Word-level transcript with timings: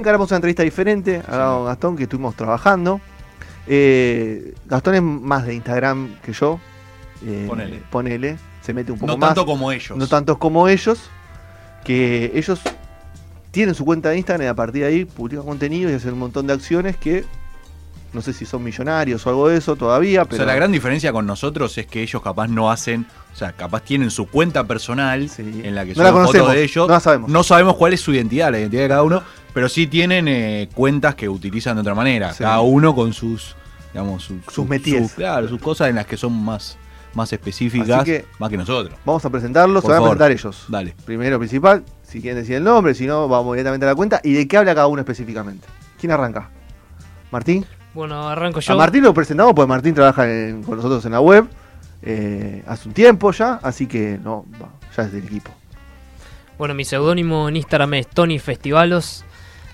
encaramos 0.00 0.30
una 0.30 0.36
entrevista 0.36 0.62
diferente 0.62 1.22
a 1.28 1.62
Gastón 1.64 1.96
que 1.96 2.04
estuvimos 2.04 2.34
trabajando. 2.34 3.00
Eh, 3.66 4.54
Gastón 4.66 4.94
es 4.96 5.02
más 5.02 5.46
de 5.46 5.54
Instagram 5.54 6.16
que 6.22 6.32
yo. 6.32 6.58
Eh, 7.24 7.44
Ponele. 7.48 7.82
Ponele. 7.90 8.36
Se 8.62 8.74
mete 8.74 8.92
un 8.92 8.98
poco 8.98 9.12
No 9.12 9.16
más. 9.16 9.28
tanto 9.30 9.46
como 9.46 9.70
ellos. 9.72 9.96
No 9.96 10.06
tantos 10.06 10.38
como 10.38 10.68
ellos. 10.68 11.08
Que 11.84 12.32
ellos 12.34 12.60
tienen 13.52 13.74
su 13.74 13.84
cuenta 13.84 14.10
de 14.10 14.18
Instagram 14.18 14.46
y 14.46 14.48
a 14.48 14.54
partir 14.54 14.82
de 14.82 14.88
ahí 14.88 15.04
publican 15.04 15.44
contenido 15.46 15.90
y 15.90 15.94
hacen 15.94 16.12
un 16.12 16.18
montón 16.18 16.46
de 16.46 16.52
acciones 16.52 16.96
que 16.96 17.24
no 18.12 18.22
sé 18.22 18.32
si 18.32 18.44
son 18.44 18.62
millonarios 18.64 19.24
o 19.26 19.30
algo 19.30 19.48
de 19.48 19.56
eso 19.58 19.76
todavía, 19.76 20.22
O 20.28 20.34
sea, 20.34 20.44
la 20.44 20.54
gran 20.56 20.72
diferencia 20.72 21.12
con 21.12 21.26
nosotros 21.26 21.78
es 21.78 21.86
que 21.86 22.02
ellos 22.02 22.20
capaz 22.22 22.48
no 22.48 22.70
hacen, 22.70 23.06
o 23.32 23.36
sea, 23.36 23.52
capaz 23.52 23.82
tienen 23.82 24.10
su 24.10 24.26
cuenta 24.26 24.64
personal 24.64 25.28
Sí. 25.28 25.62
en 25.64 25.74
la 25.74 25.84
que 25.84 25.94
No 25.94 26.06
suben 26.08 26.26
fotos 26.26 26.52
de 26.52 26.62
ellos. 26.64 26.88
no 26.88 26.94
la 26.94 27.00
sabemos. 27.00 27.30
No 27.30 27.42
sabemos 27.42 27.76
cuál 27.76 27.92
es 27.94 28.00
su 28.00 28.12
identidad, 28.12 28.50
la 28.52 28.58
identidad 28.58 28.82
de 28.82 28.88
cada 28.88 29.02
uno, 29.02 29.22
pero 29.54 29.68
sí 29.68 29.86
tienen 29.86 30.28
eh, 30.28 30.68
cuentas 30.74 31.14
que 31.14 31.28
utilizan 31.28 31.76
de 31.76 31.80
otra 31.82 31.94
manera. 31.94 32.32
Sí. 32.32 32.42
Cada 32.44 32.60
uno 32.60 32.94
con 32.94 33.12
sus, 33.12 33.56
digamos, 33.92 34.24
su- 34.24 34.40
Sus 34.44 34.54
su- 34.54 34.64
métiers. 34.64 35.10
su- 35.10 35.16
claro, 35.16 35.48
sus 35.48 35.60
cosas 35.60 35.88
en 35.88 35.96
las 35.96 36.06
que 36.06 36.16
son 36.16 36.32
más, 36.32 36.76
más 37.14 37.32
específicas, 37.32 38.04
que- 38.04 38.26
más 38.38 38.50
que 38.50 38.56
nosotros. 38.56 38.94
vamos 39.04 39.24
a 39.24 39.30
presentarlos, 39.30 39.82
se 39.82 39.88
van 39.90 39.98
a 39.98 40.02
presentar 40.02 40.30
ellos. 40.32 40.64
Dale. 40.68 40.94
Primero 41.04 41.38
principal, 41.38 41.82
si 42.02 42.20
quieren 42.20 42.40
decir 42.40 42.56
el 42.56 42.64
nombre, 42.64 42.94
si 42.94 43.06
no, 43.06 43.26
vamos 43.28 43.54
directamente 43.54 43.86
a 43.86 43.88
la 43.90 43.94
cuenta. 43.94 44.20
¿Y 44.22 44.32
de 44.34 44.46
qué 44.46 44.56
habla 44.58 44.74
cada 44.74 44.86
uno 44.86 45.00
específicamente? 45.00 45.66
¿Quién 45.98 46.12
arranca? 46.12 46.50
¿Martín? 47.30 47.64
Bueno, 47.94 48.28
arranco 48.28 48.60
yo. 48.60 48.72
A 48.72 48.76
Martín 48.76 49.02
lo 49.02 49.12
presentamos 49.14 49.52
porque 49.54 49.68
Martín 49.68 49.94
trabaja 49.94 50.30
en- 50.30 50.62
con 50.62 50.76
nosotros 50.76 51.04
en 51.06 51.12
la 51.12 51.20
web 51.20 51.46
eh, 52.02 52.62
hace 52.66 52.88
un 52.88 52.94
tiempo 52.94 53.32
ya, 53.32 53.60
así 53.62 53.86
que 53.86 54.18
no, 54.22 54.46
ya 54.96 55.02
es 55.02 55.12
del 55.12 55.24
equipo. 55.24 55.50
Bueno, 56.58 56.74
mi 56.74 56.84
seudónimo 56.84 57.48
en 57.48 57.56
Instagram 57.56 57.94
es 57.94 58.06
Tony 58.08 58.38
Festivalos. 58.38 59.24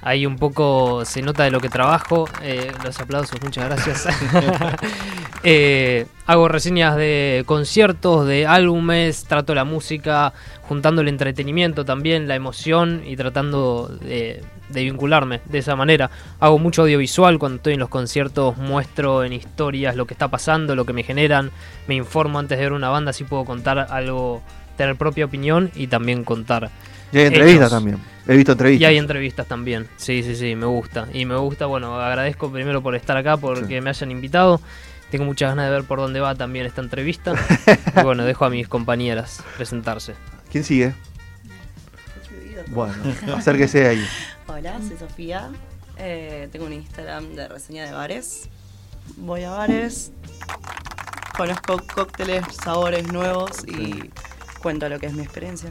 Ahí 0.02 0.24
un 0.24 0.36
poco 0.36 1.04
se 1.04 1.20
nota 1.20 1.42
de 1.42 1.50
lo 1.50 1.60
que 1.60 1.68
trabajo. 1.68 2.28
Eh, 2.42 2.70
los 2.84 3.00
aplausos, 3.00 3.42
muchas 3.42 3.64
gracias. 3.64 4.06
Eh, 5.48 6.06
hago 6.26 6.48
reseñas 6.48 6.96
de 6.96 7.44
conciertos, 7.46 8.26
de 8.26 8.48
álbumes, 8.48 9.26
trato 9.26 9.54
la 9.54 9.62
música, 9.62 10.32
juntando 10.62 11.02
el 11.02 11.08
entretenimiento 11.08 11.84
también, 11.84 12.26
la 12.26 12.34
emoción 12.34 13.02
y 13.06 13.14
tratando 13.16 13.86
de, 13.86 14.42
de 14.70 14.82
vincularme 14.82 15.42
de 15.44 15.58
esa 15.58 15.76
manera. 15.76 16.10
Hago 16.40 16.58
mucho 16.58 16.82
audiovisual 16.82 17.38
cuando 17.38 17.56
estoy 17.58 17.74
en 17.74 17.78
los 17.78 17.88
conciertos, 17.88 18.56
muestro 18.56 19.22
en 19.22 19.32
historias 19.34 19.94
lo 19.94 20.04
que 20.04 20.14
está 20.14 20.26
pasando, 20.26 20.74
lo 20.74 20.84
que 20.84 20.92
me 20.92 21.04
generan, 21.04 21.52
me 21.86 21.94
informo 21.94 22.40
antes 22.40 22.58
de 22.58 22.64
ver 22.64 22.72
una 22.72 22.88
banda, 22.88 23.10
así 23.10 23.22
puedo 23.22 23.44
contar 23.44 23.78
algo, 23.78 24.42
tener 24.76 24.96
propia 24.96 25.26
opinión 25.26 25.70
y 25.76 25.86
también 25.86 26.24
contar. 26.24 26.70
Y 27.12 27.18
hay 27.18 27.26
entrevistas 27.26 27.70
también. 27.70 27.98
He 28.26 28.34
visto 28.34 28.50
entrevistas. 28.50 28.82
Y 28.82 28.84
hay 28.84 28.98
entrevistas 28.98 29.46
también. 29.46 29.86
Sí, 29.96 30.24
sí, 30.24 30.34
sí, 30.34 30.56
me 30.56 30.66
gusta. 30.66 31.06
Y 31.14 31.24
me 31.24 31.36
gusta, 31.36 31.66
bueno, 31.66 32.00
agradezco 32.00 32.50
primero 32.50 32.82
por 32.82 32.96
estar 32.96 33.16
acá, 33.16 33.36
porque 33.36 33.76
Sí. 33.76 33.80
me 33.80 33.90
hayan 33.90 34.10
invitado. 34.10 34.60
Tengo 35.10 35.24
muchas 35.24 35.50
ganas 35.50 35.66
de 35.66 35.70
ver 35.70 35.84
por 35.84 35.98
dónde 35.98 36.20
va 36.20 36.34
también 36.34 36.66
esta 36.66 36.80
entrevista. 36.80 37.34
y 37.96 38.02
bueno, 38.02 38.24
dejo 38.24 38.44
a 38.44 38.50
mis 38.50 38.68
compañeras 38.68 39.42
presentarse. 39.56 40.14
¿Quién 40.50 40.64
sigue? 40.64 40.94
Bueno, 42.68 42.94
acérquese 43.34 43.86
ahí. 43.86 44.06
Hola, 44.46 44.78
soy 44.86 44.96
Sofía. 44.96 45.50
Eh, 45.98 46.48
tengo 46.52 46.66
un 46.66 46.72
Instagram 46.72 47.34
de 47.34 47.48
reseña 47.48 47.84
de 47.84 47.92
bares. 47.92 48.48
Voy 49.16 49.44
a 49.44 49.50
bares, 49.50 50.12
conozco 51.36 51.80
cócteles, 51.94 52.44
sabores 52.62 53.06
nuevos 53.12 53.64
y 53.66 54.10
cuento 54.60 54.88
lo 54.88 54.98
que 54.98 55.06
es 55.06 55.12
mi 55.12 55.22
experiencia. 55.22 55.70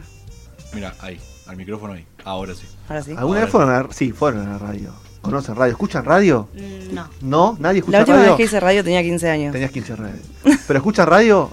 Mira, 0.72 0.94
ahí, 1.00 1.20
al 1.46 1.56
micrófono 1.56 1.92
ahí. 1.92 2.06
Ahora 2.24 2.54
sí. 2.54 2.66
Ahora 2.88 3.02
sí. 3.02 3.14
¿Alguna 3.16 3.40
vez 3.40 3.50
fueron 3.50 3.70
a 3.70 3.82
la, 3.82 3.92
sí, 3.92 4.12
fueron 4.12 4.46
a 4.46 4.52
la 4.52 4.58
radio? 4.58 4.94
¿Conocen 5.26 5.54
radio? 5.56 5.72
¿Escuchan 5.72 6.04
radio? 6.04 6.48
Mm, 6.54 6.94
No. 6.94 7.08
¿No? 7.20 7.56
¿Nadie 7.60 7.78
escucha 7.80 7.98
La 7.98 8.00
última 8.02 8.16
radio? 8.16 8.28
vez 8.30 8.36
que 8.36 8.42
hice 8.44 8.60
radio 8.60 8.82
tenía 8.84 9.02
15 9.02 9.30
años. 9.30 9.52
Tenías 9.52 9.70
15 9.70 9.96
radio. 9.96 10.14
¿Pero 10.66 10.78
escuchan 10.78 11.06
radio? 11.06 11.50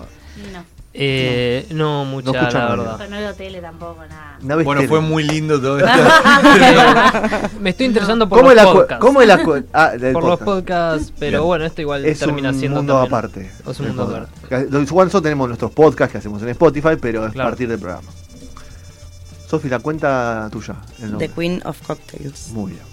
No, 0.54 0.64
Eh, 0.96 1.66
no 1.72 2.06
mucha, 2.06 2.32
No 2.32 2.38
escuchan 2.38 2.62
la 2.62 2.68
radio. 2.68 2.84
verdad. 2.84 3.10
no 3.10 3.18
veo 3.18 3.34
tele 3.34 3.62
tampoco, 3.62 4.06
nada. 4.08 4.38
¿No 4.44 4.58
ves 4.58 4.66
Bueno, 4.66 4.82
tele? 4.82 4.90
fue 4.90 5.02
muy 5.02 5.24
lindo 5.24 5.60
todo 5.60 5.80
esto. 5.86 5.90
Me 7.62 7.72
estoy 7.72 7.88
interesando 7.88 8.30
por 8.30 8.38
¿Cómo 8.40 8.52
es 8.52 8.58
los 8.58 8.66
podcasts. 8.74 9.02
¿Cómo 9.02 9.22
es 9.22 9.28
la 9.28 9.44
ah, 9.74 9.90
del 9.98 10.14
por 10.14 10.24
los 10.24 10.40
podcast. 10.40 10.46
podcasts, 10.46 11.14
pero 11.20 11.40
Bien. 11.40 11.44
bueno, 11.48 11.66
esto 11.66 11.82
igual 11.82 12.06
Es 12.06 12.20
termina 12.20 12.50
un 12.50 12.60
siendo 12.60 12.78
mundo 12.78 12.94
también- 12.94 13.14
aparte. 13.18 13.52
Es 13.72 13.80
un 13.80 13.88
mundo 13.88 14.06
podcast. 14.06 14.32
aparte. 14.46 14.66
Igual 14.84 15.06
nosotros 15.08 15.24
tenemos 15.24 15.48
nuestros 15.48 15.72
podcasts 15.72 16.12
que 16.12 16.18
hacemos 16.20 16.42
en 16.44 16.50
Spotify, 16.50 16.96
pero 17.02 17.26
es 17.26 17.32
Claro. 17.34 17.50
partir 17.50 17.68
del 17.70 17.80
programa. 17.80 18.08
Sofi, 19.50 19.70
la 19.70 19.80
cuenta 19.80 20.48
tuya. 20.52 20.76
el. 21.02 21.18
The 21.18 21.30
Queen 21.30 21.62
of 21.66 21.82
Cocktails. 21.88 22.50
Muy 22.52 22.72
bien. 22.74 22.93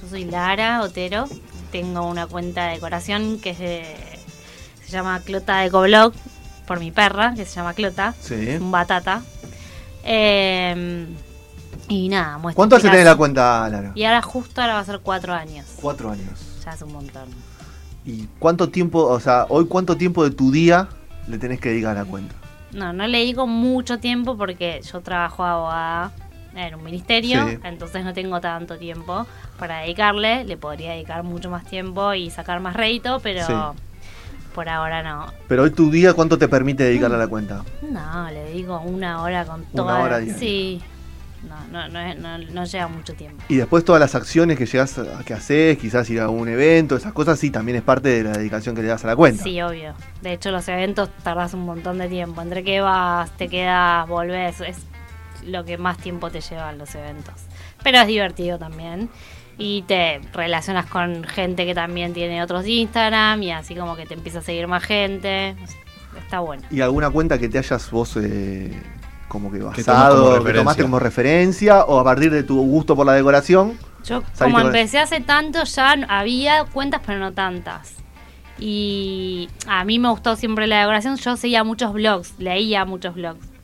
Yo 0.00 0.08
soy 0.08 0.24
Lara 0.24 0.82
Otero, 0.82 1.26
tengo 1.72 2.06
una 2.06 2.26
cuenta 2.26 2.66
de 2.66 2.74
decoración 2.74 3.38
que 3.40 3.54
se 3.54 4.90
llama 4.90 5.20
Clota 5.20 5.64
Ecoblog, 5.64 6.12
por 6.66 6.80
mi 6.80 6.90
perra, 6.90 7.34
que 7.34 7.44
se 7.44 7.54
llama 7.56 7.74
Clota, 7.74 8.14
Sí. 8.20 8.56
un 8.60 8.70
batata. 8.70 9.22
Eh, 10.04 11.06
y 11.88 12.08
nada, 12.08 12.38
muestro 12.38 12.56
¿Cuánto 12.56 12.76
hace 12.76 12.88
tenés 12.90 13.04
la 13.04 13.16
cuenta, 13.16 13.68
Lara? 13.68 13.92
Y 13.94 14.04
ahora 14.04 14.22
justo 14.22 14.60
ahora 14.60 14.74
va 14.74 14.80
a 14.80 14.84
ser 14.84 15.00
cuatro 15.00 15.32
años. 15.34 15.66
Cuatro 15.80 16.10
años. 16.10 16.60
Ya 16.64 16.72
es 16.72 16.82
un 16.82 16.92
montón. 16.92 17.28
¿Y 18.04 18.26
cuánto 18.38 18.68
tiempo, 18.68 19.04
o 19.04 19.18
sea, 19.20 19.46
hoy 19.48 19.66
cuánto 19.66 19.96
tiempo 19.96 20.22
de 20.24 20.30
tu 20.30 20.50
día 20.52 20.88
le 21.26 21.38
tenés 21.38 21.60
que 21.60 21.70
dedicar 21.70 21.96
a 21.96 22.00
la 22.02 22.04
cuenta? 22.08 22.34
No, 22.72 22.92
no 22.92 23.06
le 23.06 23.24
digo 23.24 23.46
mucho 23.46 23.98
tiempo 23.98 24.36
porque 24.36 24.80
yo 24.92 25.00
trabajo 25.00 25.44
abogada 25.44 26.12
en 26.56 26.74
un 26.74 26.82
ministerio, 26.82 27.48
Sí. 27.48 27.58
entonces 27.64 28.04
no 28.04 28.12
tengo 28.12 28.40
tanto 28.40 28.78
tiempo 28.78 29.26
para 29.58 29.80
dedicarle. 29.80 30.44
Le 30.44 30.56
podría 30.56 30.92
dedicar 30.92 31.22
mucho 31.22 31.50
más 31.50 31.64
tiempo 31.64 32.14
y 32.14 32.30
sacar 32.30 32.60
más 32.60 32.74
rédito, 32.74 33.20
pero 33.20 33.46
Sí. 33.46 33.52
por 34.54 34.68
ahora 34.68 35.02
no. 35.02 35.26
Pero 35.48 35.64
hoy 35.64 35.70
tu 35.70 35.90
día, 35.90 36.14
¿cuánto 36.14 36.38
te 36.38 36.48
permite 36.48 36.84
dedicarle 36.84 37.16
a 37.16 37.20
la 37.20 37.28
cuenta? 37.28 37.62
No, 37.82 38.30
le 38.30 38.52
digo 38.52 38.80
una 38.80 39.22
hora 39.22 39.44
con 39.44 39.60
Una 39.60 39.70
toda. 39.74 39.98
hora 40.00 40.18
diaria. 40.18 40.38
Sí. 40.38 40.80
No, 41.70 41.86
no, 41.88 42.14
no, 42.14 42.38
no 42.38 42.64
lleva 42.64 42.88
mucho 42.88 43.14
tiempo. 43.14 43.44
Y 43.48 43.56
después 43.56 43.84
todas 43.84 44.00
las 44.00 44.16
acciones 44.16 44.58
que 44.58 44.66
llegas 44.66 44.98
a, 44.98 45.22
que 45.22 45.32
haces, 45.32 45.78
quizás 45.78 46.08
ir 46.10 46.20
a 46.20 46.28
un 46.28 46.48
evento, 46.48 46.96
esas 46.96 47.12
cosas, 47.12 47.38
sí, 47.38 47.50
también 47.50 47.76
es 47.76 47.84
parte 47.84 48.08
de 48.08 48.24
la 48.24 48.32
dedicación 48.32 48.74
que 48.74 48.82
le 48.82 48.88
das 48.88 49.04
a 49.04 49.08
la 49.08 49.14
cuenta. 49.16 49.44
Sí, 49.44 49.60
obvio. 49.62 49.94
De 50.22 50.32
hecho, 50.32 50.50
los 50.50 50.66
eventos 50.66 51.08
tardas 51.22 51.54
un 51.54 51.60
montón 51.64 51.98
de 51.98 52.08
tiempo. 52.08 52.42
Entre 52.42 52.64
que 52.64 52.80
vas, 52.80 53.30
te 53.36 53.48
quedas, 53.48 54.08
volvés. 54.08 54.60
Es 54.60 54.78
lo 55.46 55.64
que 55.64 55.78
más 55.78 55.98
tiempo 55.98 56.30
te 56.30 56.40
llevan 56.40 56.78
los 56.78 56.94
eventos. 56.94 57.34
Pero 57.82 57.98
es 57.98 58.06
divertido 58.06 58.58
también. 58.58 59.08
Y 59.58 59.82
te 59.82 60.20
relacionas 60.34 60.86
con 60.86 61.24
gente 61.24 61.64
que 61.64 61.74
también 61.74 62.12
tiene 62.12 62.42
otros 62.42 62.66
Instagram 62.66 63.42
y 63.42 63.52
así 63.52 63.74
como 63.74 63.96
que 63.96 64.04
te 64.04 64.14
empieza 64.14 64.40
a 64.40 64.42
seguir 64.42 64.66
más 64.66 64.84
gente. 64.84 65.56
Está 66.18 66.40
bueno. 66.40 66.62
¿Y 66.70 66.80
alguna 66.80 67.10
cuenta 67.10 67.38
que 67.38 67.48
te 67.48 67.58
hayas 67.58 67.90
vos 67.90 68.16
eh, 68.16 68.70
como 69.28 69.50
que 69.50 69.58
como 69.58 69.70
basado, 69.70 70.44
que 70.44 70.52
tomaste 70.52 70.82
como 70.82 70.98
referencia 70.98 71.84
o 71.84 71.98
a 71.98 72.04
partir 72.04 72.30
de 72.30 72.42
tu 72.42 72.60
gusto 72.60 72.94
por 72.94 73.06
la 73.06 73.14
decoración? 73.14 73.78
Yo 74.04 74.22
como 74.38 74.60
empecé 74.60 74.98
hace 74.98 75.20
tanto 75.20 75.64
ya 75.64 75.92
había 76.08 76.64
cuentas 76.64 77.00
pero 77.04 77.18
no 77.18 77.32
tantas. 77.32 77.94
Y 78.58 79.48
a 79.66 79.84
mí 79.84 79.98
me 79.98 80.08
gustó 80.08 80.36
siempre 80.36 80.66
la 80.66 80.80
decoración, 80.80 81.16
yo 81.16 81.36
seguía 81.36 81.64
muchos 81.64 81.92
blogs, 81.92 82.34
leía 82.38 82.84
muchos 82.84 83.14
blogs. 83.14 83.55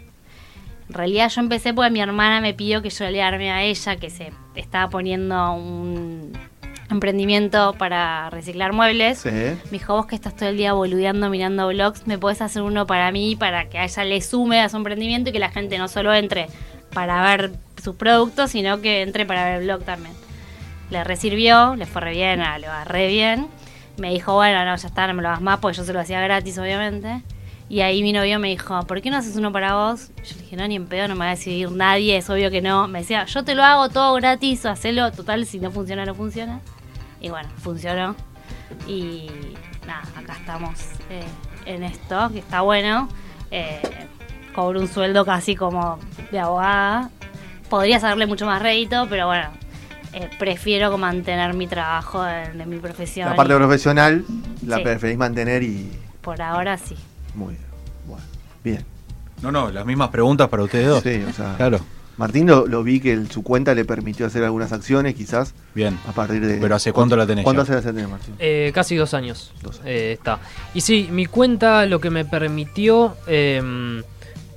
En 0.88 0.94
realidad 0.94 1.30
yo 1.30 1.40
empecé 1.40 1.72
porque 1.72 1.90
mi 1.90 2.00
hermana 2.00 2.40
me 2.40 2.54
pidió 2.54 2.82
que 2.82 2.90
yo 2.90 3.08
le 3.08 3.22
arme 3.22 3.50
a 3.50 3.62
ella 3.62 3.96
que 3.96 4.10
se 4.10 4.32
estaba 4.54 4.90
poniendo 4.90 5.52
un 5.52 6.32
emprendimiento 6.90 7.74
para 7.78 8.30
reciclar 8.30 8.72
muebles. 8.72 9.18
Sí. 9.18 9.30
Me 9.30 9.70
dijo, 9.70 9.94
vos 9.94 10.06
que 10.06 10.14
estás 10.14 10.36
todo 10.36 10.48
el 10.50 10.56
día 10.56 10.74
boludeando, 10.74 11.30
mirando 11.30 11.68
blogs, 11.68 12.06
me 12.06 12.18
podés 12.18 12.42
hacer 12.42 12.62
uno 12.62 12.86
para 12.86 13.10
mí, 13.10 13.36
para 13.36 13.68
que 13.68 13.78
a 13.78 13.84
ella 13.84 14.04
le 14.04 14.20
sume 14.20 14.60
a 14.60 14.68
su 14.68 14.76
emprendimiento 14.76 15.30
y 15.30 15.32
que 15.32 15.38
la 15.38 15.50
gente 15.50 15.78
no 15.78 15.88
solo 15.88 16.12
entre 16.14 16.48
para 16.92 17.22
ver 17.22 17.52
sus 17.82 17.96
productos, 17.96 18.50
sino 18.50 18.80
que 18.80 19.02
entre 19.02 19.26
para 19.26 19.44
ver 19.44 19.60
el 19.60 19.64
blog 19.64 19.84
también. 19.84 20.14
Le 20.90 21.02
resirvió, 21.04 21.74
le 21.74 21.86
fue 21.86 22.02
re 22.02 22.12
bien, 22.12 22.40
ah, 22.40 22.58
lo 22.58 22.66
agarré 22.66 23.08
bien. 23.08 23.48
Me 23.96 24.10
dijo, 24.10 24.34
bueno, 24.34 24.64
no, 24.64 24.76
ya 24.76 24.88
está, 24.88 25.06
no 25.06 25.14
me 25.14 25.22
lo 25.22 25.28
hagas 25.28 25.40
más, 25.40 25.58
porque 25.58 25.78
yo 25.78 25.84
se 25.84 25.92
lo 25.92 26.00
hacía 26.00 26.20
gratis, 26.20 26.58
obviamente. 26.58 27.22
Y 27.72 27.80
ahí 27.80 28.02
mi 28.02 28.12
novio 28.12 28.38
me 28.38 28.48
dijo, 28.48 28.82
¿por 28.82 29.00
qué 29.00 29.08
no 29.08 29.16
haces 29.16 29.34
uno 29.36 29.50
para 29.50 29.74
vos? 29.74 30.10
Yo 30.18 30.36
le 30.36 30.42
dije, 30.42 30.56
no, 30.56 30.68
ni 30.68 30.76
en 30.76 30.84
pedo, 30.84 31.08
no 31.08 31.14
me 31.14 31.20
va 31.20 31.28
a 31.28 31.36
decidir 31.36 31.70
nadie, 31.70 32.18
es 32.18 32.28
obvio 32.28 32.50
que 32.50 32.60
no. 32.60 32.86
Me 32.86 32.98
decía, 32.98 33.24
yo 33.24 33.44
te 33.44 33.54
lo 33.54 33.64
hago 33.64 33.88
todo 33.88 34.12
gratis, 34.16 34.66
hacelo, 34.66 35.10
total, 35.10 35.46
si 35.46 35.58
no 35.58 35.70
funciona, 35.70 36.04
no 36.04 36.14
funciona. 36.14 36.60
Y 37.22 37.30
bueno, 37.30 37.48
funcionó. 37.62 38.14
Y 38.86 39.30
nada, 39.86 40.02
acá 40.14 40.34
estamos 40.38 40.80
eh, 41.08 41.24
en 41.64 41.82
esto, 41.84 42.28
que 42.30 42.40
está 42.40 42.60
bueno. 42.60 43.08
Eh, 43.50 43.80
cobro 44.54 44.78
un 44.78 44.88
sueldo 44.88 45.24
casi 45.24 45.56
como 45.56 45.98
de 46.30 46.40
abogada. 46.40 47.08
Podría 47.70 47.98
sacarle 47.98 48.26
mucho 48.26 48.44
más 48.44 48.60
rédito, 48.60 49.06
pero 49.08 49.28
bueno, 49.28 49.48
eh, 50.12 50.28
prefiero 50.38 50.98
mantener 50.98 51.54
mi 51.54 51.66
trabajo 51.68 52.22
en 52.28 52.68
mi 52.68 52.76
profesión. 52.76 53.30
La 53.30 53.34
parte 53.34 53.54
y 53.54 53.56
profesional 53.56 54.26
la 54.66 54.76
Sí. 54.76 54.82
preferís 54.82 55.16
mantener 55.16 55.62
y... 55.62 55.90
Por 56.20 56.42
ahora 56.42 56.76
sí. 56.76 56.96
Muy 57.34 57.54
bien. 57.54 57.66
Bueno, 58.06 58.24
bien. 58.64 58.84
No, 59.42 59.50
no, 59.52 59.70
las 59.70 59.84
mismas 59.86 60.10
preguntas 60.10 60.48
para 60.48 60.62
ustedes 60.62 60.86
dos. 60.88 61.02
Sí, 61.02 61.22
o 61.28 61.32
sea... 61.32 61.54
Claro. 61.56 61.80
Martín 62.18 62.46
lo, 62.46 62.66
lo 62.66 62.82
vi 62.84 63.00
que 63.00 63.12
el- 63.12 63.30
su 63.30 63.42
cuenta 63.42 63.74
le 63.74 63.84
permitió 63.86 64.26
hacer 64.26 64.44
algunas 64.44 64.70
acciones, 64.72 65.14
quizás, 65.14 65.54
Bien. 65.74 65.98
a 66.06 66.12
partir 66.12 66.46
de... 66.46 66.58
Pero 66.58 66.74
¿hace 66.74 66.92
cuánto 66.92 67.16
la 67.16 67.26
tenés 67.26 67.42
¿Cuánto 67.42 67.62
hace 67.62 67.72
la 67.74 67.80
tenés, 67.80 68.06
Martín? 68.08 68.34
Eh, 68.38 68.70
casi 68.74 68.94
dos 68.96 69.14
años. 69.14 69.52
Dos 69.62 69.76
años. 69.76 69.86
eh, 69.86 70.12
está. 70.12 70.38
Y 70.74 70.82
sí, 70.82 71.08
mi 71.10 71.24
cuenta 71.26 71.86
lo 71.86 72.00
que 72.00 72.10
me 72.10 72.24
permitió 72.26 73.16
eh, 73.26 74.02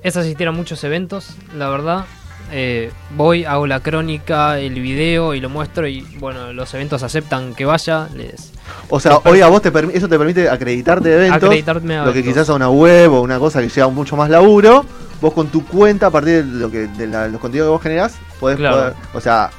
es 0.03 0.17
asistir 0.17 0.47
a 0.49 0.51
muchos 0.51 0.83
eventos, 0.83 1.29
la 1.57 1.69
verdad. 1.69 2.05
Eh, 2.51 2.91
voy, 3.17 3.43
hago 3.43 3.65
la 3.65 3.79
crónica, 3.79 4.59
el 4.59 4.75
video 4.75 5.33
y 5.33 5.39
lo 5.41 5.49
muestro 5.49 5.87
y 5.87 6.01
bueno, 6.19 6.53
los 6.53 6.71
eventos 6.75 7.01
aceptan 7.01 7.55
que 7.55 7.65
vaya, 7.65 8.07
les 8.15 8.51
O 8.89 8.99
sea, 8.99 9.17
hoy 9.25 9.41
a 9.41 9.47
vos 9.47 9.61
te 9.63 9.69
eso 9.93 10.07
te 10.07 10.17
permite 10.17 10.47
acreditarte 10.47 11.09
de 11.09 11.15
eventos, 11.15 11.43
acreditarme 11.43 11.97
a 11.97 12.05
lo 12.05 12.13
que 12.13 12.23
quizás 12.23 12.47
a 12.49 12.53
una 12.53 12.69
web 12.69 13.11
o 13.13 13.21
una 13.21 13.39
cosa 13.39 13.61
que 13.61 13.69
lleva 13.69 13.89
mucho 13.89 14.15
más 14.15 14.29
laburo, 14.29 14.85
vos 15.21 15.33
con 15.33 15.47
tu 15.47 15.65
cuenta, 15.65 16.07
a 16.07 16.11
partir 16.11 16.45
de, 16.45 16.59
lo 16.59 16.69
que, 16.69 16.87
de 16.87 17.07
la- 17.07 17.27
los 17.27 17.41
contenidos 17.41 17.67
que 17.67 17.71
vos 17.71 17.81
generás, 17.81 18.15
podés 18.39 18.57
Claro. 18.57 18.75
poder- 18.75 18.93
o 19.15 19.21
sea, 19.21 19.49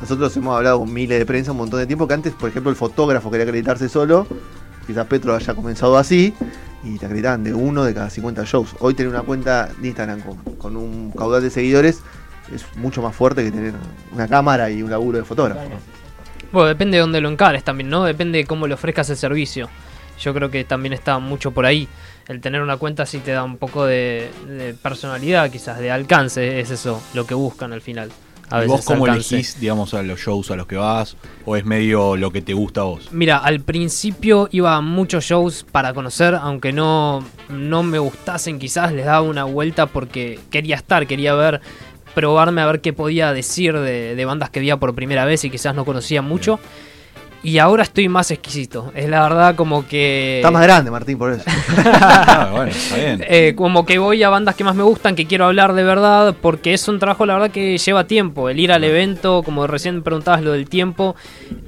nosotros 0.00 0.34
hemos 0.36 0.56
hablado 0.56 0.78
con 0.80 0.92
miles 0.92 1.18
de 1.18 1.26
prensa 1.26 1.52
un 1.52 1.58
montón 1.58 1.80
de 1.80 1.86
tiempo, 1.86 2.08
que 2.08 2.14
antes, 2.14 2.32
por 2.32 2.48
ejemplo, 2.48 2.70
el 2.70 2.76
fotógrafo 2.76 3.30
quería 3.30 3.44
acreditarse 3.44 3.88
solo, 3.90 4.26
quizás 4.86 5.06
Petro 5.06 5.34
haya 5.34 5.54
comenzado 5.54 5.98
así, 5.98 6.34
y 6.82 6.98
te 6.98 7.06
acreditaban 7.06 7.42
de 7.44 7.52
uno 7.54 7.84
de 7.84 7.94
cada 7.94 8.10
50 8.10 8.44
shows. 8.44 8.76
Hoy 8.80 8.94
tener 8.94 9.10
una 9.10 9.22
cuenta 9.22 9.70
de 9.78 9.88
Instagram 9.88 10.20
con, 10.20 10.36
con 10.56 10.76
un 10.76 11.10
caudal 11.12 11.42
de 11.42 11.50
seguidores 11.50 12.02
es 12.54 12.64
mucho 12.76 13.02
más 13.02 13.14
fuerte 13.14 13.42
que 13.44 13.50
tener 13.50 13.74
una 14.12 14.28
cámara 14.28 14.70
y 14.70 14.82
un 14.82 14.90
laburo 14.90 15.18
de 15.18 15.24
fotógrafo. 15.24 15.62
¿no? 15.62 15.76
Bueno, 16.52 16.68
depende 16.68 16.96
de 16.96 17.00
dónde 17.00 17.20
lo 17.20 17.28
encares 17.28 17.64
también, 17.64 17.90
¿no? 17.90 18.04
Depende 18.04 18.38
de 18.38 18.46
cómo 18.46 18.66
le 18.66 18.74
ofrezcas 18.74 19.10
el 19.10 19.16
servicio. 19.16 19.68
Yo 20.20 20.32
creo 20.32 20.50
que 20.50 20.64
también 20.64 20.92
está 20.92 21.18
mucho 21.18 21.50
por 21.50 21.66
ahí. 21.66 21.88
El 22.28 22.40
tener 22.40 22.62
una 22.62 22.76
cuenta 22.76 23.04
sí 23.04 23.18
te 23.18 23.32
da 23.32 23.42
un 23.44 23.58
poco 23.58 23.84
de 23.84 24.30
personalidad, 24.82 25.50
quizás, 25.50 25.78
de 25.78 25.90
alcance. 25.90 26.60
Es 26.60 26.70
eso 26.70 27.02
lo 27.14 27.26
que 27.26 27.34
buscan 27.34 27.72
al 27.72 27.82
final. 27.82 28.10
A 28.50 28.64
¿Y 28.64 28.68
vos 28.68 28.84
cómo 28.84 29.06
alcance. 29.06 29.34
elegís, 29.34 29.58
digamos, 29.60 29.92
a 29.94 30.02
los 30.02 30.20
shows 30.20 30.50
a 30.50 30.56
los 30.56 30.66
que 30.66 30.76
vas? 30.76 31.16
¿O 31.44 31.56
es 31.56 31.64
medio 31.64 32.16
lo 32.16 32.30
que 32.30 32.42
te 32.42 32.54
gusta 32.54 32.82
a 32.82 32.84
vos? 32.84 33.08
Mira, 33.10 33.38
al 33.38 33.60
principio 33.60 34.48
iba 34.52 34.76
a 34.76 34.80
muchos 34.80 35.24
shows 35.24 35.64
para 35.70 35.92
conocer, 35.94 36.34
aunque 36.34 36.72
no, 36.72 37.24
no 37.48 37.82
me 37.82 37.98
gustasen, 37.98 38.58
quizás 38.58 38.92
les 38.92 39.06
daba 39.06 39.22
una 39.22 39.44
vuelta 39.44 39.86
porque 39.86 40.38
quería 40.50 40.76
estar, 40.76 41.06
quería 41.06 41.34
ver, 41.34 41.60
probarme 42.14 42.60
a 42.62 42.66
ver 42.66 42.80
qué 42.80 42.92
podía 42.92 43.32
decir 43.32 43.76
de, 43.78 44.14
de 44.14 44.24
bandas 44.24 44.50
que 44.50 44.60
veía 44.60 44.76
por 44.76 44.94
primera 44.94 45.24
vez 45.24 45.44
y 45.44 45.50
quizás 45.50 45.74
no 45.74 45.84
conocía 45.84 46.22
mucho. 46.22 46.60
Y 47.46 47.58
ahora 47.60 47.84
estoy 47.84 48.08
más 48.08 48.32
exquisito. 48.32 48.90
Es 48.92 49.08
la 49.08 49.22
verdad 49.22 49.54
como 49.54 49.86
que... 49.86 50.38
Está 50.38 50.50
más 50.50 50.64
grande, 50.64 50.90
Martín, 50.90 51.16
por 51.16 51.30
eso. 51.32 51.44
Ah, 51.78 52.48
bueno, 52.52 52.72
está 52.72 52.96
bien. 52.96 53.24
Eh, 53.28 53.54
como 53.56 53.86
que 53.86 53.98
voy 53.98 54.20
a 54.24 54.28
bandas 54.28 54.56
que 54.56 54.64
más 54.64 54.74
me 54.74 54.82
gustan, 54.82 55.14
que 55.14 55.26
quiero 55.26 55.44
hablar 55.46 55.72
de 55.74 55.84
verdad, 55.84 56.34
porque 56.40 56.74
es 56.74 56.88
un 56.88 56.98
trabajo, 56.98 57.24
la 57.24 57.34
verdad, 57.34 57.50
que 57.52 57.78
lleva 57.78 58.04
tiempo. 58.08 58.48
El 58.48 58.58
ir 58.58 58.72
al 58.72 58.82
evento, 58.82 59.42
como 59.44 59.66
recién 59.68 60.02
preguntabas 60.02 60.42
lo 60.42 60.52
del 60.52 60.68
tiempo, 60.68 61.14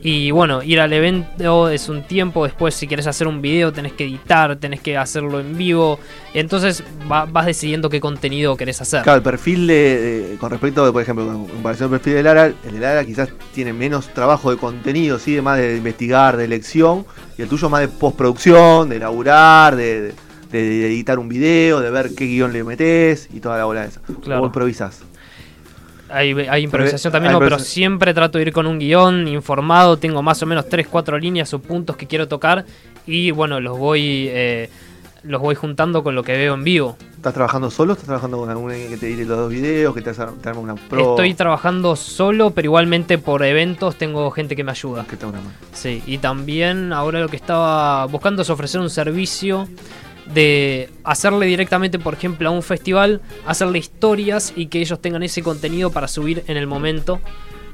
y 0.03 0.33
bueno, 0.33 0.63
ir 0.65 0.81
al 0.81 0.93
evento 0.93 1.69
es 1.69 1.89
un 1.89 2.03
tiempo. 2.03 2.45
Después, 2.45 2.75
si 2.75 2.89
quieres 2.89 3.07
hacer 3.07 3.29
un 3.29 3.41
video, 3.41 3.73
tenés 3.73 3.93
que 3.93 4.05
editar, 4.05 4.57
tenés 4.57 4.81
que 4.81 4.97
hacerlo 4.97 5.39
en 5.39 5.57
vivo. 5.57 6.01
Entonces, 6.35 6.83
va- 7.11 7.25
vas 7.27 7.47
decidiendo 7.47 7.89
qué 7.89 8.01
contenido 8.01 8.57
querés 8.57 8.81
hacer. 8.81 9.03
Claro, 9.03 9.19
el 9.19 9.23
perfil 9.23 9.67
de, 9.69 9.75
de- 10.31 10.37
con 10.39 10.51
respecto, 10.51 10.93
por 10.93 11.03
ejemplo, 11.03 11.25
en 11.31 11.45
comparación 11.47 11.85
al 11.93 11.99
perfil 12.01 12.15
de 12.15 12.23
Lara, 12.25 12.47
el 12.47 12.73
de 12.73 12.81
Lara 12.81 13.05
quizás 13.05 13.29
tiene 13.55 13.73
menos 13.73 14.09
trabajo 14.13 14.51
de 14.51 14.57
contenido, 14.57 15.19
sí, 15.21 15.35
de 15.35 15.43
más 15.43 15.57
de 15.59 15.68
investigar, 15.77 16.37
de 16.37 16.45
elección, 16.45 17.05
y 17.37 17.43
el 17.43 17.49
tuyo 17.49 17.69
más 17.69 17.81
de 17.83 17.89
postproducción, 17.89 18.89
de 18.89 18.99
laburar, 18.99 19.77
de, 19.77 20.01
de- 20.03 20.13
de 20.51 20.87
editar 20.87 21.19
un 21.19 21.29
video, 21.29 21.81
de 21.81 21.91
ver 21.91 22.11
qué 22.17 22.25
guion 22.25 22.53
le 22.53 22.65
metés 22.65 23.29
y 23.33 23.41
toda 23.41 23.59
la 23.59 23.65
bola 23.67 23.83
de 23.83 23.89
esa. 23.89 24.01
Claro. 24.23 24.43
O 24.43 24.47
improvisás. 24.47 25.03
Hay, 26.11 26.33
hay 26.33 26.63
improvisación 26.63 27.13
también, 27.13 27.31
hay 27.35 27.39
no, 27.39 27.45
pero 27.45 27.59
siempre 27.59 28.15
trato 28.15 28.39
de 28.39 28.43
ir 28.45 28.53
con 28.53 28.67
un 28.67 28.79
guion 28.79 29.29
informado. 29.29 29.99
Tengo 29.99 30.23
más 30.23 30.43
o 30.43 30.47
menos 30.47 30.65
3-4 30.67 31.21
líneas 31.21 31.53
o 31.53 31.59
puntos 31.59 31.97
que 31.97 32.07
quiero 32.07 32.27
tocar, 32.29 32.65
y 33.07 33.31
bueno, 33.31 33.61
los 33.61 33.77
voy. 33.79 34.27
eh, 34.31 34.71
los 35.25 35.41
voy 35.43 35.55
juntando 35.57 36.03
con 36.03 36.15
lo 36.15 36.23
que 36.23 36.33
veo 36.33 36.55
en 36.55 36.65
vivo. 36.65 36.97
¿Estás 37.19 37.35
trabajando 37.35 37.69
solo? 37.69 37.95
¿Estás 37.95 38.07
trabajando 38.07 38.39
con 38.39 38.49
alguien 38.49 38.91
que 38.91 38.97
te 38.97 39.09
edite 39.09 39.25
los 39.25 39.37
dos 39.37 39.51
videos, 39.51 39.93
que 39.93 40.03
te, 40.03 40.13
te 40.13 40.49
arme 40.49 40.61
una 40.61 40.77
pro? 40.77 41.11
Estoy 41.11 41.35
trabajando 41.35 41.97
solo, 41.97 42.51
pero 42.51 42.67
igualmente 42.67 43.19
por 43.19 43.43
eventos 43.43 43.97
tengo 43.97 44.31
gente 44.31 44.55
que 44.55 44.63
me 44.63 44.71
ayuda. 44.71 45.05
que 45.05 45.17
te 45.17 45.27
una 45.27 45.39
mano. 45.39 45.51
Sí, 45.73 46.01
y 46.07 46.19
también 46.19 46.93
ahora 46.93 47.19
lo 47.19 47.29
que 47.29 47.35
estaba 47.35 48.07
buscando 48.07 48.43
es 48.43 48.51
ofrecer 48.51 48.81
un 48.81 48.89
servicio 48.89 49.67
de 50.33 50.91
hacerle 51.03 51.47
directamente, 51.47 51.99
por 51.99 52.15
ejemplo, 52.15 52.51
a 52.51 52.53
un 52.53 52.63
festival, 52.63 53.21
hacerle 53.49 53.81
historias 53.81 54.53
y 54.55 54.67
que 54.67 54.81
ellos 54.81 55.01
tengan 55.01 55.25
ese 55.25 55.43
contenido 55.43 55.91
para 55.91 56.07
subir 56.07 56.45
en 56.47 56.57
el 56.57 56.69
momento 56.69 57.19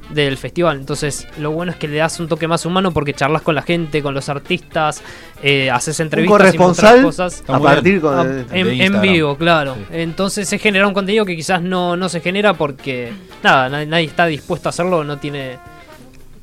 del 0.09 0.37
festival. 0.37 0.77
Entonces, 0.77 1.27
lo 1.39 1.51
bueno 1.51 1.71
es 1.71 1.77
que 1.77 1.87
le 1.87 1.97
das 1.97 2.19
un 2.19 2.27
toque 2.27 2.47
más 2.47 2.65
humano 2.65 2.91
porque 2.91 3.13
charlas 3.13 3.41
con 3.41 3.55
la 3.55 3.61
gente, 3.63 4.01
con 4.03 4.13
los 4.13 4.29
artistas, 4.29 5.01
eh, 5.41 5.69
haces 5.71 5.99
Un 5.99 6.05
entrevistas 6.05 6.53
y 6.53 6.57
mostrás 6.57 6.91
corresponsal 6.93 7.01
cosas. 7.03 7.33
Está 7.41 7.55
a 7.55 7.59
partir 7.59 8.01
con- 8.01 8.17
Ah, 8.19 8.23
de- 8.23 8.39
en, 8.41 8.47
de 8.49 8.59
en 8.59 8.67
Instagram. 8.73 9.01
vivo, 9.01 9.35
claro. 9.37 9.75
Sí. 9.75 9.81
Entonces 9.91 10.47
se 10.47 10.59
genera 10.59 10.87
un 10.87 10.93
contenido 10.93 11.25
que 11.25 11.35
quizás 11.35 11.61
no, 11.61 11.95
no 11.97 12.07
se 12.09 12.21
genera 12.21 12.53
porque 12.53 13.11
nada, 13.43 13.67
nadie, 13.69 13.85
nadie 13.87 14.05
está 14.05 14.25
dispuesto 14.27 14.69
a 14.69 14.71
hacerlo, 14.71 15.03
no 15.03 15.17
tiene. 15.17 15.57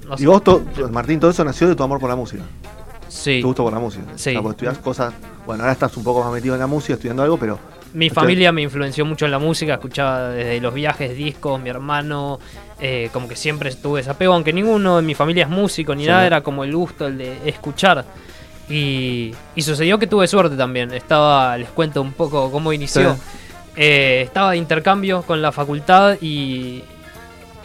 no 0.09 0.15
Y 0.15 0.19
sé. 0.19 0.27
vos, 0.27 0.43
to- 0.43 0.65
Martín, 0.91 1.21
todo 1.21 1.31
eso 1.31 1.45
nació 1.45 1.69
de 1.69 1.75
tu 1.77 1.83
amor 1.83 2.01
por 2.01 2.11
la 2.11 2.17
música. 2.17 2.43
Sí. 3.09 3.41
Tu 3.41 3.47
gusto 3.49 3.63
por 3.65 3.73
la 3.73 3.79
música. 3.79 4.05
Sí. 4.17 4.31
O 4.31 4.33
sea, 4.33 4.41
vos 4.41 4.51
estudiás 4.53 4.79
cosas. 4.79 5.13
Bueno, 5.47 5.63
ahora 5.65 5.73
estás 5.73 5.97
un 5.97 6.05
poco 6.05 6.23
más 6.25 6.33
metido 6.33 6.55
en 6.55 6.61
la 6.61 6.67
música, 6.67 6.95
estudiando 6.95 7.23
algo, 7.23 7.37
pero. 7.37 7.59
Mi 7.95 8.09
familia 8.09 8.53
me 8.53 8.63
influenció 8.63 9.05
mucho 9.05 9.27
en 9.27 9.33
la 9.33 9.39
música, 9.39 9.75
escuchaba 9.75 10.31
desde 10.31 10.63
los 10.63 10.73
viajes, 10.73 11.15
discos, 11.15 11.61
mi 11.61 11.69
hermano, 11.69 12.41
eh, 12.85 13.09
como 13.13 13.29
que 13.29 13.37
siempre 13.37 13.73
tuve 13.75 14.01
ese 14.01 14.11
apego, 14.11 14.35
aunque 14.35 14.53
ninguno 14.53 14.97
de 14.97 15.03
mi 15.03 15.15
familia 15.15 15.45
es 15.45 15.49
músico 15.51 15.95
ni 15.95 16.03
Sí. 16.03 16.09
nada, 16.11 16.27
era 16.27 16.41
como 16.43 16.65
el 16.65 16.75
gusto, 16.75 17.07
el 17.07 17.17
de 17.17 17.39
escuchar. 17.49 18.05
Y, 18.69 19.33
y 19.55 19.63
sucedió 19.63 19.99
que 19.99 20.07
tuve 20.09 20.27
suerte 20.27 20.57
también, 20.57 20.93
estaba, 20.93 21.57
les 21.59 21.69
cuento 21.71 22.03
un 22.03 22.13
poco 22.13 22.51
cómo 22.51 22.73
inició. 22.73 23.15
Sí. 23.15 23.21
Eh, 23.77 24.23
estaba 24.25 24.51
de 24.51 24.57
intercambio 24.59 25.23
con 25.23 25.41
la 25.41 25.53
facultad 25.53 26.17
y 26.21 26.83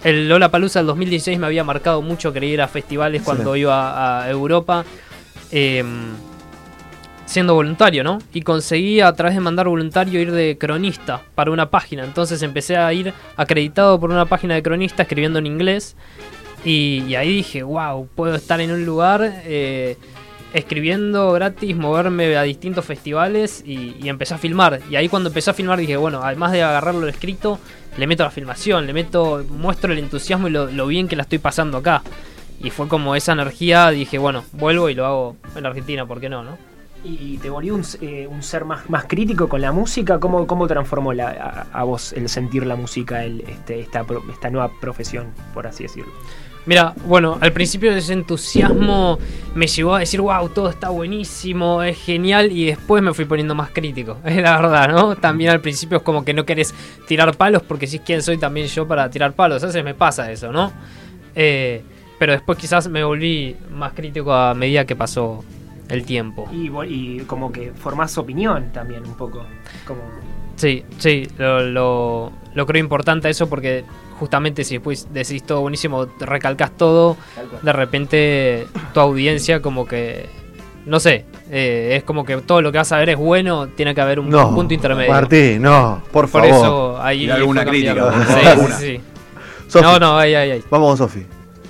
el 0.03 0.29
Lola 0.29 0.49
Palusa 0.49 0.79
del 0.79 0.85
2016 0.87 1.37
me 1.39 1.47
había 1.47 1.63
marcado 1.63 2.01
mucho, 2.01 2.31
ir 2.37 2.61
a 2.61 2.67
festivales 2.67 3.23
cuando 3.23 3.55
iba 3.55 4.21
a 4.23 4.29
Europa. 4.29 4.85
eh, 5.51 5.83
siendo 7.27 7.53
voluntario, 7.53 8.03
¿no? 8.03 8.19
Y 8.33 8.41
conseguí 8.41 9.01
a 9.01 9.11
través 9.13 9.35
de 9.35 9.41
mandar 9.41 9.67
voluntario 9.67 10.19
ir 10.19 10.31
de 10.31 10.57
cronista 10.57 11.21
para 11.35 11.51
una 11.51 11.69
página. 11.69 12.05
Entonces 12.05 12.41
empecé 12.41 12.77
a 12.77 12.91
ir 12.93 13.13
acreditado 13.35 13.99
por 13.99 14.09
una 14.09 14.25
página 14.25 14.55
de 14.55 14.63
cronista 14.63 15.03
escribiendo 15.03 15.37
en 15.37 15.45
inglés. 15.45 15.95
Y, 16.63 17.13
ahí 17.15 17.35
dije, 17.35 17.63
wow, 17.63 18.07
puedo 18.15 18.35
estar 18.35 18.59
en 18.61 18.71
un 18.71 18.85
lugar 18.85 19.41
eh, 19.45 19.97
escribiendo 20.53 21.31
gratis, 21.33 21.75
moverme 21.75 22.35
a 22.35 22.43
distintos 22.43 22.83
festivales 22.83 23.61
y, 23.65 23.95
y 24.01 24.09
empecé 24.09 24.33
a 24.33 24.37
filmar. 24.37 24.79
Y 24.89 24.95
ahí 24.95 25.09
cuando 25.09 25.29
empecé 25.29 25.51
a 25.51 25.53
filmar 25.53 25.79
dije, 25.79 25.97
bueno, 25.97 26.21
además 26.23 26.53
de 26.53 26.63
agarrarlo 26.63 27.01
lo 27.01 27.07
escrito, 27.09 27.59
le 27.97 28.07
meto 28.07 28.23
la 28.23 28.31
filmación, 28.31 28.87
le 28.87 28.93
meto, 28.93 29.45
muestro 29.49 29.91
el 29.91 29.99
entusiasmo 29.99 30.47
y 30.47 30.51
lo, 30.51 30.67
lo 30.67 30.87
bien 30.87 31.07
que 31.07 31.17
la 31.17 31.23
estoy 31.23 31.39
pasando 31.39 31.77
acá. 31.77 32.03
Y 32.61 32.69
fue 32.69 32.87
como 32.87 33.15
esa 33.15 33.33
energía, 33.33 33.89
dije, 33.89 34.17
bueno, 34.17 34.45
vuelvo 34.53 34.89
y 34.89 34.95
lo 34.95 35.05
hago 35.05 35.35
en 35.55 35.65
Argentina, 35.65 36.05
¿por 36.05 36.19
qué 36.19 36.29
no, 36.29 36.43
no? 36.43 36.57
¿Y 37.03 37.37
te 37.37 37.49
volvió 37.49 37.75
un, 37.75 37.83
eh, 38.01 38.27
un 38.27 38.43
ser 38.43 38.65
más, 38.65 38.89
más 38.89 39.05
crítico 39.05 39.47
con 39.47 39.61
la 39.61 39.71
música? 39.71 40.19
¿Cómo, 40.19 40.45
cómo 40.47 40.67
transformó 40.67 41.11
a, 41.11 41.83
vos 41.83 42.11
el 42.13 42.27
sentir 42.27 42.65
la 42.65 42.75
música, 42.75 43.23
este, 43.23 43.79
esta, 43.79 44.05
esta 44.29 44.49
nueva 44.49 44.71
profesión, 44.81 45.33
por 45.53 45.67
así 45.67 45.83
decirlo? 45.83 46.11
Mira, 46.67 46.93
bueno, 47.05 47.37
al 47.39 47.53
principio 47.53 47.93
ese 47.93 48.11
entusiasmo 48.11 49.17
me 49.55 49.67
llevó 49.67 49.95
a 49.95 49.99
decir, 49.99 50.19
wow, 50.19 50.49
todo 50.49 50.69
está 50.69 50.89
buenísimo, 50.89 51.81
es 51.81 51.97
genial, 51.97 52.51
y 52.51 52.65
después 52.65 53.01
me 53.01 53.13
fui 53.13 53.23
poniendo 53.23 53.55
más 53.55 53.69
crítico, 53.69 54.17
es 54.25 54.35
la 54.35 54.59
verdad, 54.59 54.89
¿no? 54.89 55.15
También 55.15 55.51
al 55.51 55.61
principio 55.61 55.99
es 55.99 56.03
como 56.03 56.25
que 56.25 56.33
no 56.33 56.45
querés 56.45 56.75
tirar 57.07 57.37
palos, 57.37 57.61
porque 57.61 57.87
si 57.87 57.97
es 57.97 58.01
quién 58.01 58.21
soy 58.21 58.37
también 58.37 58.67
yo 58.67 58.85
para 58.85 59.09
tirar 59.09 59.31
palos, 59.31 59.63
a 59.63 59.67
veces 59.67 59.81
me 59.81 59.93
pasa 59.93 60.29
eso, 60.29 60.51
¿no? 60.51 60.73
Eh, 61.35 61.83
pero 62.19 62.33
después 62.33 62.57
quizás 62.57 62.89
me 62.89 63.01
volví 63.01 63.55
más 63.71 63.93
crítico 63.93 64.33
a 64.33 64.53
medida 64.53 64.83
que 64.83 64.95
pasó 64.97 65.45
el 65.89 66.05
tiempo. 66.05 66.49
Y, 66.51 67.19
como 67.21 67.51
que 67.51 67.71
formás 67.73 68.17
opinión 68.17 68.71
también 68.71 69.03
un 69.05 69.15
poco. 69.15 69.45
Como, 69.85 70.01
Sí, 70.55 70.83
sí, 70.97 71.27
lo, 71.37 71.61
lo, 71.61 72.31
lo 72.55 72.65
creo 72.65 72.81
importante 72.83 73.29
eso 73.29 73.47
porque 73.47 73.85
justamente 74.19 74.63
si 74.63 74.75
después 74.75 75.07
decís 75.13 75.43
todo 75.43 75.61
buenísimo, 75.61 76.07
recalcas 76.19 76.71
todo, 76.71 77.15
de 77.61 77.73
repente 77.73 78.67
tu 78.91 78.99
audiencia 78.99 79.61
como 79.61 79.85
que, 79.85 80.27
no 80.87 80.99
sé, 80.99 81.25
eh, 81.51 81.93
es 81.97 82.03
como 82.03 82.25
que 82.25 82.37
todo 82.37 82.63
lo 82.63 82.71
que 82.71 82.79
vas 82.79 82.91
a 82.91 82.97
ver 82.97 83.09
es 83.09 83.17
bueno, 83.17 83.67
tiene 83.67 83.93
que 83.93 84.01
haber 84.01 84.19
un 84.19 84.29
No. 84.29 84.53
punto 84.55 84.73
intermedio. 84.73 85.11
Martín, 85.11 85.61
no, 85.61 86.01
por 86.11 86.27
Por 86.27 86.41
favor. 86.47 86.47
eso 86.47 87.01
ahí 87.03 87.29
alguna 87.29 87.63
crítica, 87.63 88.11
Sí, 88.25 88.73
sí, 88.79 89.01
sí. 89.67 89.79
No, 89.81 89.99
no, 89.99 90.17
ahí, 90.17 90.33
ahí, 90.33 90.51
ahí. 90.51 90.63
Vamos 90.71 90.97
Sofi. 90.97 91.23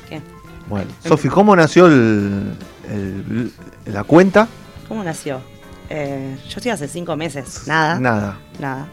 ¿Qué? 0.08 0.22
Bueno, 0.70 0.90
Sofi, 1.04 1.28
¿cómo 1.28 1.54
nació 1.58 1.88
el, 1.88 2.54
el- 2.90 3.52
la 3.86 4.04
cuenta? 4.04 4.48
¿Cómo 4.88 5.04
nació? 5.04 5.42
Eh, 5.90 6.36
yo 6.50 6.54
estoy 6.58 6.72
hace 6.72 6.88
cinco 6.88 7.16
meses. 7.16 7.64
Nada. 7.68 8.00
Nada. 8.00 8.38
Nada. 8.60 8.88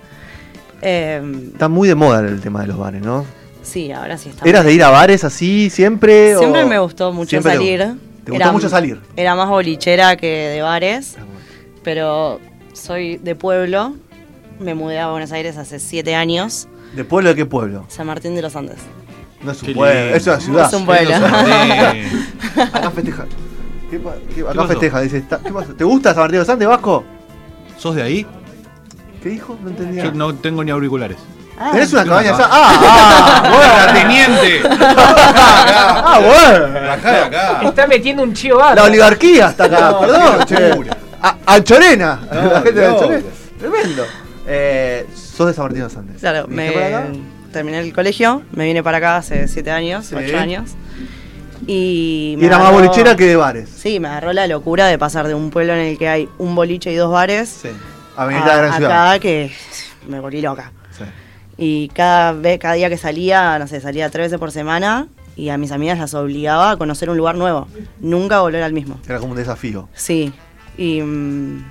Eh, 0.82 1.50
Está 1.52 1.68
muy 1.68 1.88
de 1.88 1.94
moda 1.94 2.20
el 2.20 2.40
tema 2.40 2.60
de 2.60 2.66
los 2.68 2.78
bares, 2.78 3.02
¿no? 3.02 3.24
sí, 3.62 3.90
ahora 3.92 4.18
sí 4.18 4.28
está. 4.28 4.46
¿Eras 4.48 4.64
de 4.64 4.74
ir 4.74 4.82
a 4.84 4.90
bares 4.90 5.24
así 5.24 5.70
siempre? 5.70 6.36
Siempre 6.36 6.64
o- 6.64 6.68
me 6.68 6.78
gustó 6.78 7.12
mucho 7.12 7.38
te- 7.38 7.42
salir. 7.42 7.94
¿Te 8.24 8.30
gustó 8.30 8.52
mucho 8.52 8.68
salir? 8.68 9.00
Era 9.16 9.34
más 9.34 9.48
bolichera 9.48 10.16
que 10.16 10.26
de 10.50 10.60
bares, 10.62 11.16
pero 11.82 12.40
soy 12.74 13.16
de 13.18 13.34
pueblo. 13.34 13.94
Me 14.60 14.74
mudé 14.74 14.98
a 15.00 15.08
Buenos 15.08 15.32
Aires 15.32 15.56
hace 15.56 15.78
siete 15.80 16.14
años. 16.14 16.68
¿De 16.94 17.04
pueblo 17.04 17.30
de 17.30 17.36
qué 17.36 17.46
pueblo? 17.46 17.86
San 17.88 18.06
Martín 18.06 18.34
de 18.34 18.42
los 18.42 18.54
Andes. 18.54 18.78
No 19.42 19.52
es 19.52 19.62
un 19.62 19.74
pueblo, 19.74 20.14
es 20.16 20.26
una 20.26 20.40
ciudad. 20.40 20.66
Es 20.68 20.72
un 20.74 20.86
pueblo. 20.86 21.14
Acá 22.72 22.90
festeja. 22.90 23.26
¿Qué 23.98 24.34
qué- 24.34 24.40
acá 24.42 24.52
pasó? 24.54 24.68
festeja, 24.68 25.00
dice. 25.00 25.18
está- 25.18 25.38
¿qué 25.38 25.52
pasa? 25.52 25.72
¿Te 25.76 25.84
gusta 25.84 26.10
San 26.14 26.22
Martín 26.22 26.32
de 26.34 26.38
los 26.40 26.48
Andes, 26.48 26.68
Vasco? 26.68 27.04
¿Sos 27.78 27.94
de 27.96 28.02
ahí? 28.02 28.26
¿Qué 29.22 29.28
dijo? 29.30 29.58
No 29.62 29.70
entendía. 29.70 30.04
Yo 30.04 30.12
no 30.12 30.34
tengo 30.34 30.62
ni 30.64 30.70
auriculares. 30.70 31.16
¿Tenés 31.72 31.92
una 31.92 32.04
cabaña 32.04 32.34
allá? 32.34 32.48
¡Ah! 32.50 33.42
¡Ah! 33.46 33.92
¡Teniente! 33.94 34.60
¡Bueno! 34.68 34.76
¡Ah, 34.96 36.20
bueno! 36.20 36.92
Acá 36.92 37.10
de 37.12 37.18
acá. 37.18 37.60
Está 37.62 37.86
metiendo 37.86 38.22
un 38.24 38.34
chío 38.34 38.56
bárbaro. 38.56 38.76
La 38.82 38.82
oligarquía 38.88 39.48
está 39.48 39.64
acá, 39.64 39.90
No, 39.92 40.00
perdón, 40.00 40.38
qué 40.48 40.54
che. 40.56 40.68
locura. 40.68 40.96
A- 41.22 41.36
Anchorena. 41.46 42.20
No, 42.32 42.42
la 42.52 42.60
gente 42.62 42.80
de 42.80 42.88
no. 42.88 42.94
Anchorena. 42.94 43.24
Tremendo. 43.58 44.04
Eh, 44.46 45.06
sos 45.14 45.46
de 45.46 45.54
San 45.54 45.62
Martín 45.64 45.78
de 45.78 45.84
los 45.84 45.96
Andes. 45.96 46.20
Claro, 46.20 46.46
¿Viniste 46.48 46.72
para 46.72 46.86
acá? 46.98 47.08
me 47.08 47.52
terminé 47.52 47.78
el 47.78 47.92
colegio, 47.94 48.42
me 48.52 48.64
vine 48.64 48.82
para 48.82 48.98
acá 48.98 49.16
hace 49.18 49.46
siete 49.48 49.70
años, 49.70 50.06
Sí. 50.06 50.16
ocho 50.16 50.36
años. 50.36 50.70
Y, 51.66 52.36
era 52.40 52.58
más 52.58 52.72
bolichera 52.72 53.16
que 53.16 53.26
de 53.26 53.36
bares. 53.36 53.68
Sí, 53.70 54.00
me 54.00 54.08
agarró 54.08 54.32
la 54.32 54.46
locura 54.46 54.86
de 54.86 54.98
pasar 54.98 55.28
de 55.28 55.34
un 55.34 55.50
pueblo 55.50 55.72
en 55.74 55.80
el 55.80 55.98
que 55.98 56.08
hay 56.08 56.28
un 56.38 56.54
boliche 56.54 56.92
y 56.92 56.96
dos 56.96 57.10
bares 57.12 57.48
Sí. 57.62 57.68
Avenida 58.16 58.44
de 58.46 58.50
a, 58.52 58.56
Gran 58.58 58.76
Ciudad. 58.76 59.20
que 59.20 59.52
me 60.08 60.20
volví 60.20 60.40
loca. 60.40 60.72
Sí. 60.96 61.04
Y 61.56 61.88
cada 61.88 62.32
vez, 62.32 62.58
cada 62.58 62.74
día 62.74 62.88
que 62.88 62.96
salía, 62.98 63.58
no 63.58 63.66
sé, 63.66 63.80
salía 63.80 64.10
tres 64.10 64.26
veces 64.26 64.38
por 64.38 64.50
semana 64.52 65.06
y 65.36 65.48
a 65.48 65.58
mis 65.58 65.72
amigas 65.72 65.98
las 65.98 66.14
obligaba 66.14 66.72
a 66.72 66.76
conocer 66.76 67.10
un 67.10 67.16
lugar 67.16 67.36
nuevo. 67.36 67.66
Nunca 68.00 68.40
volver 68.40 68.62
al 68.62 68.72
mismo. 68.72 68.98
Era 69.08 69.18
como 69.18 69.32
un 69.32 69.36
desafío. 69.38 69.88
Sí. 69.94 70.32
Y, 70.76 71.00
mm, 71.00 71.64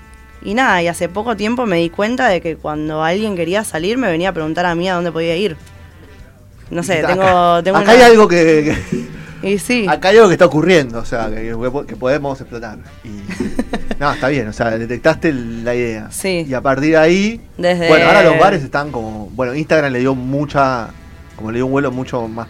y 0.44 0.54
nada, 0.54 0.82
y 0.82 0.88
hace 0.88 1.08
poco 1.10 1.36
tiempo 1.38 1.66
me 1.66 1.78
di 1.78 1.90
cuenta 1.90 2.28
de 2.28 2.42
que 2.42 2.56
cuando 2.58 3.04
alguien 3.04 3.36
quería 3.36 3.64
salir 3.64 3.98
me 3.98 4.10
venía 4.10 4.30
a 4.30 4.34
preguntar 4.34 4.66
a 4.66 4.76
mí 4.76 4.90
a 4.90 4.96
dónde 4.96 5.12
podía 5.12 5.36
ir. 5.38 5.56
No 6.70 6.82
sé, 6.84 7.00
Acá- 7.00 7.08
tengo... 7.10 7.64
tengo 7.64 7.78
acá 7.78 7.92
una- 7.94 7.94
hay 7.94 8.02
algo 8.12 8.28
que, 8.28 8.76
que- 8.90 9.03
Y 9.44 9.58
sí. 9.60 9.86
acá 9.90 10.10
hay 10.10 10.18
algo 10.18 10.30
que 10.30 10.34
está 10.36 10.46
ocurriendo, 10.46 11.00
o 11.00 11.06
sea, 11.06 11.30
que, 11.30 11.56
que 11.88 11.96
podemos 11.96 12.40
explotar. 12.40 12.78
Y, 13.04 13.22
no, 14.00 14.12
está 14.14 14.28
bien, 14.30 14.48
o 14.48 14.54
sea, 14.54 14.72
detectaste 14.78 15.34
la 15.34 15.76
idea. 15.76 16.08
Sí. 16.12 16.46
Y 16.48 16.54
a 16.54 16.62
partir 16.62 16.92
de 16.92 16.98
ahí, 16.98 17.42
Desde- 17.58 17.88
bueno, 17.90 18.06
ahora 18.08 18.24
los 18.24 18.40
bares 18.40 18.64
están 18.64 18.92
como, 18.92 19.30
bueno, 19.32 19.54
Instagram 19.54 19.92
le 19.92 20.00
dio 20.00 20.16
mucha, 20.16 20.88
como 21.36 21.52
le 21.52 21.58
dio 21.58 21.66
un 21.66 21.72
vuelo 21.74 21.92
mucho 21.92 22.28
más 22.28 22.48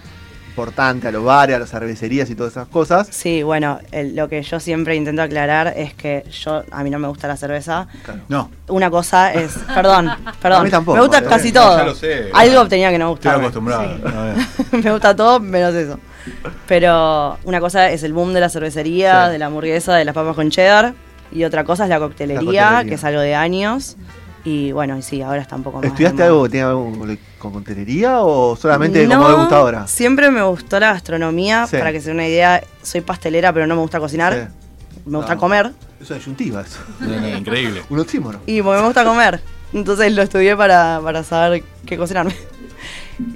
importante 0.50 1.08
a 1.08 1.12
los 1.12 1.24
bares, 1.24 1.56
a 1.56 1.60
las 1.60 1.72
cervecerías 1.72 2.30
y 2.30 2.36
todas 2.36 2.52
esas 2.54 2.68
cosas. 2.68 3.08
Sí, 3.10 3.42
bueno, 3.42 3.80
el- 3.92 4.16
lo 4.16 4.30
que 4.30 4.44
yo 4.44 4.60
siempre 4.60 4.96
intento 4.96 5.24
aclarar 5.24 5.74
es 5.76 5.96
que 5.96 6.24
yo, 6.30 6.64
a 6.70 6.84
mí 6.84 6.92
no 6.92 7.00
me 7.00 7.08
gusta 7.08 7.28
la 7.28 7.36
cerveza. 7.38 7.88
Claro. 8.06 8.20
No. 8.30 8.52
Una 8.68 8.92
cosa 8.92 9.34
es, 9.34 9.54
perdón, 9.74 10.12
perdón. 10.44 10.62
A 10.62 10.64
mí 10.64 10.70
tampoco, 10.70 10.98
me 10.98 11.02
gusta 11.08 11.18
eh. 11.24 11.26
casi 11.28 11.52
No, 11.52 11.62
todo. 11.62 11.78
ya 11.80 11.84
lo 11.86 11.96
sé. 11.96 12.30
Algo 12.36 12.68
tenía 12.68 12.92
que 12.92 13.00
no 13.00 13.16
Estoy 13.16 13.32
gustarme. 13.32 13.46
acostumbrado. 13.48 13.82
A 13.82 14.24
ver. 14.72 14.84
me 14.84 14.92
gusta 14.92 15.16
todo 15.16 15.40
menos 15.40 15.74
eso. 15.74 16.00
Pero 16.68 17.38
una 17.44 17.60
cosa 17.60 17.90
es 17.92 18.04
el 18.04 18.14
boom 18.14 18.34
de 18.34 18.40
la 18.40 18.50
cervecería, 18.50 19.26
Sí. 19.28 19.32
de 19.34 19.40
la 19.40 19.48
hamburguesa, 19.48 19.96
de 19.96 20.06
las 20.06 20.16
papas 20.16 20.36
con 20.36 20.50
cheddar. 20.50 20.94
Y 21.32 21.44
otra 21.46 21.64
cosa 21.64 21.84
es 21.84 21.90
la 21.90 22.00
coctelería, 22.00 22.42
La 22.42 22.46
coctelería. 22.46 22.90
que 22.90 22.96
es 22.96 23.04
algo 23.04 23.22
de 23.22 23.36
años. 23.36 23.98
Y 24.46 24.72
bueno, 24.74 24.98
y 24.98 25.02
sí, 25.02 25.22
ahora 25.22 25.42
está 25.42 25.56
un 25.56 25.64
poco 25.64 25.78
más. 25.78 25.86
¿Estudiaste 25.88 26.22
algo 26.24 26.44
que 26.44 26.50
tiene 26.50 26.66
algo 26.68 26.92
con- 26.92 27.18
con 27.40 27.52
contelería 27.54 28.20
o 28.22 28.56
solamente 28.56 29.08
como 29.08 29.22
No, 29.22 29.30
degustadora? 29.30 29.88
Siempre 29.88 30.30
me 30.32 30.42
gustó 30.44 30.80
la 30.80 30.94
gastronomía. 30.94 31.66
Sí. 31.66 31.78
Para 31.78 31.92
que 31.92 32.02
se 32.02 32.08
den 32.08 32.18
una 32.18 32.28
idea, 32.28 32.62
soy 32.82 33.02
pastelera, 33.02 33.54
pero 33.54 33.68
no 33.68 33.76
me 33.76 33.82
gusta 33.82 34.00
cocinar. 34.00 34.34
Sí. 34.34 35.00
Me 35.06 35.18
gusta 35.18 35.36
No. 35.36 35.40
comer. 35.40 35.72
Es 36.02 36.10
una 36.10 36.18
disyuntiva 36.20 36.62
eso. 36.62 36.80
No, 37.00 37.08
no, 37.20 37.28
Increíble. 37.38 37.82
Un 37.90 38.00
oxímono. 38.00 38.40
Y 38.46 38.62
porque 38.62 38.80
me 38.82 38.86
gusta 38.86 39.04
comer. 39.06 39.42
Entonces 39.74 40.14
lo 40.14 40.22
estudié 40.22 40.56
para, 40.58 41.00
para 41.04 41.24
saber 41.24 41.64
qué 41.86 41.98
cocinarme. 41.98 42.36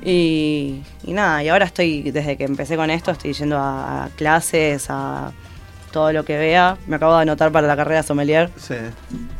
Y, 0.03 0.81
y 1.03 1.13
nada, 1.13 1.43
y 1.43 1.49
ahora 1.49 1.65
estoy, 1.65 2.11
desde 2.11 2.37
que 2.37 2.43
empecé 2.45 2.75
con 2.75 2.89
esto, 2.89 3.11
estoy 3.11 3.33
yendo 3.33 3.57
a, 3.57 4.05
a 4.05 4.09
clases, 4.09 4.87
a 4.89 5.31
todo 5.91 6.11
lo 6.13 6.23
que 6.25 6.37
vea. 6.37 6.77
Me 6.87 6.95
acabo 6.97 7.15
de 7.15 7.21
anotar 7.23 7.51
para 7.51 7.67
la 7.67 7.75
carrera 7.75 8.03
sommelier. 8.03 8.49
Sí. 8.57 8.75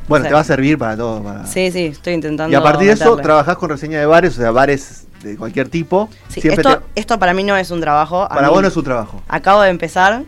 Bueno, 0.07 0.25
te 0.27 0.33
va 0.33 0.39
a 0.41 0.43
servir 0.43 0.77
para 0.77 0.95
todo. 0.95 1.21
Para... 1.23 1.45
Sí, 1.45 1.71
sí, 1.71 1.85
estoy 1.87 2.13
intentando. 2.13 2.51
Y 2.51 2.55
a 2.55 2.61
partir 2.63 2.87
de 2.87 2.93
eso, 2.93 3.17
trabajás 3.17 3.57
con 3.57 3.69
reseña 3.69 3.99
de 3.99 4.05
bares, 4.05 4.37
o 4.37 4.41
sea, 4.41 4.51
bares 4.51 5.05
de 5.23 5.35
cualquier 5.35 5.67
tipo. 5.69 6.09
Sí, 6.29 6.41
Siempre 6.41 6.61
esto, 6.61 6.79
te- 6.93 6.99
esto 7.01 7.19
para 7.19 7.33
mí 7.33 7.43
no 7.43 7.57
es 7.57 7.71
un 7.71 7.81
trabajo. 7.81 8.23
a 8.23 8.29
Para 8.29 8.47
mí- 8.47 8.53
vos 8.53 8.61
no 8.61 8.67
es 8.67 8.77
un 8.77 8.83
trabajo. 8.83 9.21
Acabo 9.27 9.61
de 9.61 9.69
empezar. 9.69 10.23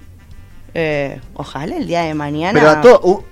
eh, 0.73 1.19
ojalá 1.33 1.77
el 1.77 1.87
día 1.87 2.01
de 2.01 2.13
mañana. 2.13 2.59
Pero 2.59 2.69
a 2.71 2.81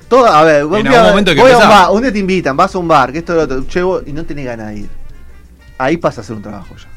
todo, 0.07 0.25
a 0.25 0.43
ver, 0.43 0.65
momento 0.65 1.33
que 1.35 1.41
voy 1.41 1.51
a 1.51 1.57
un, 1.57 1.61
empezar. 1.63 1.69
bar, 1.85 1.91
un 1.91 2.01
día 2.01 2.11
te 2.13 2.19
invitan, 2.19 2.57
vas 2.57 2.73
a 2.73 2.77
un 2.79 2.87
bar, 2.87 3.11
que 3.11 3.19
esto 3.19 3.35
lo 3.35 3.41
otro, 3.43 3.63
che, 3.67 3.81
vos- 3.83 4.03
y 4.07 4.11
no 4.13 4.23
tenés 4.25 4.45
ganas 4.45 4.69
de 4.69 4.79
ir. 4.79 4.89
Ahí 5.77 5.97
pasa 5.97 6.21
a 6.21 6.23
ser 6.23 6.35
un 6.35 6.41
trabajo 6.41 6.75
ya. 6.75 6.87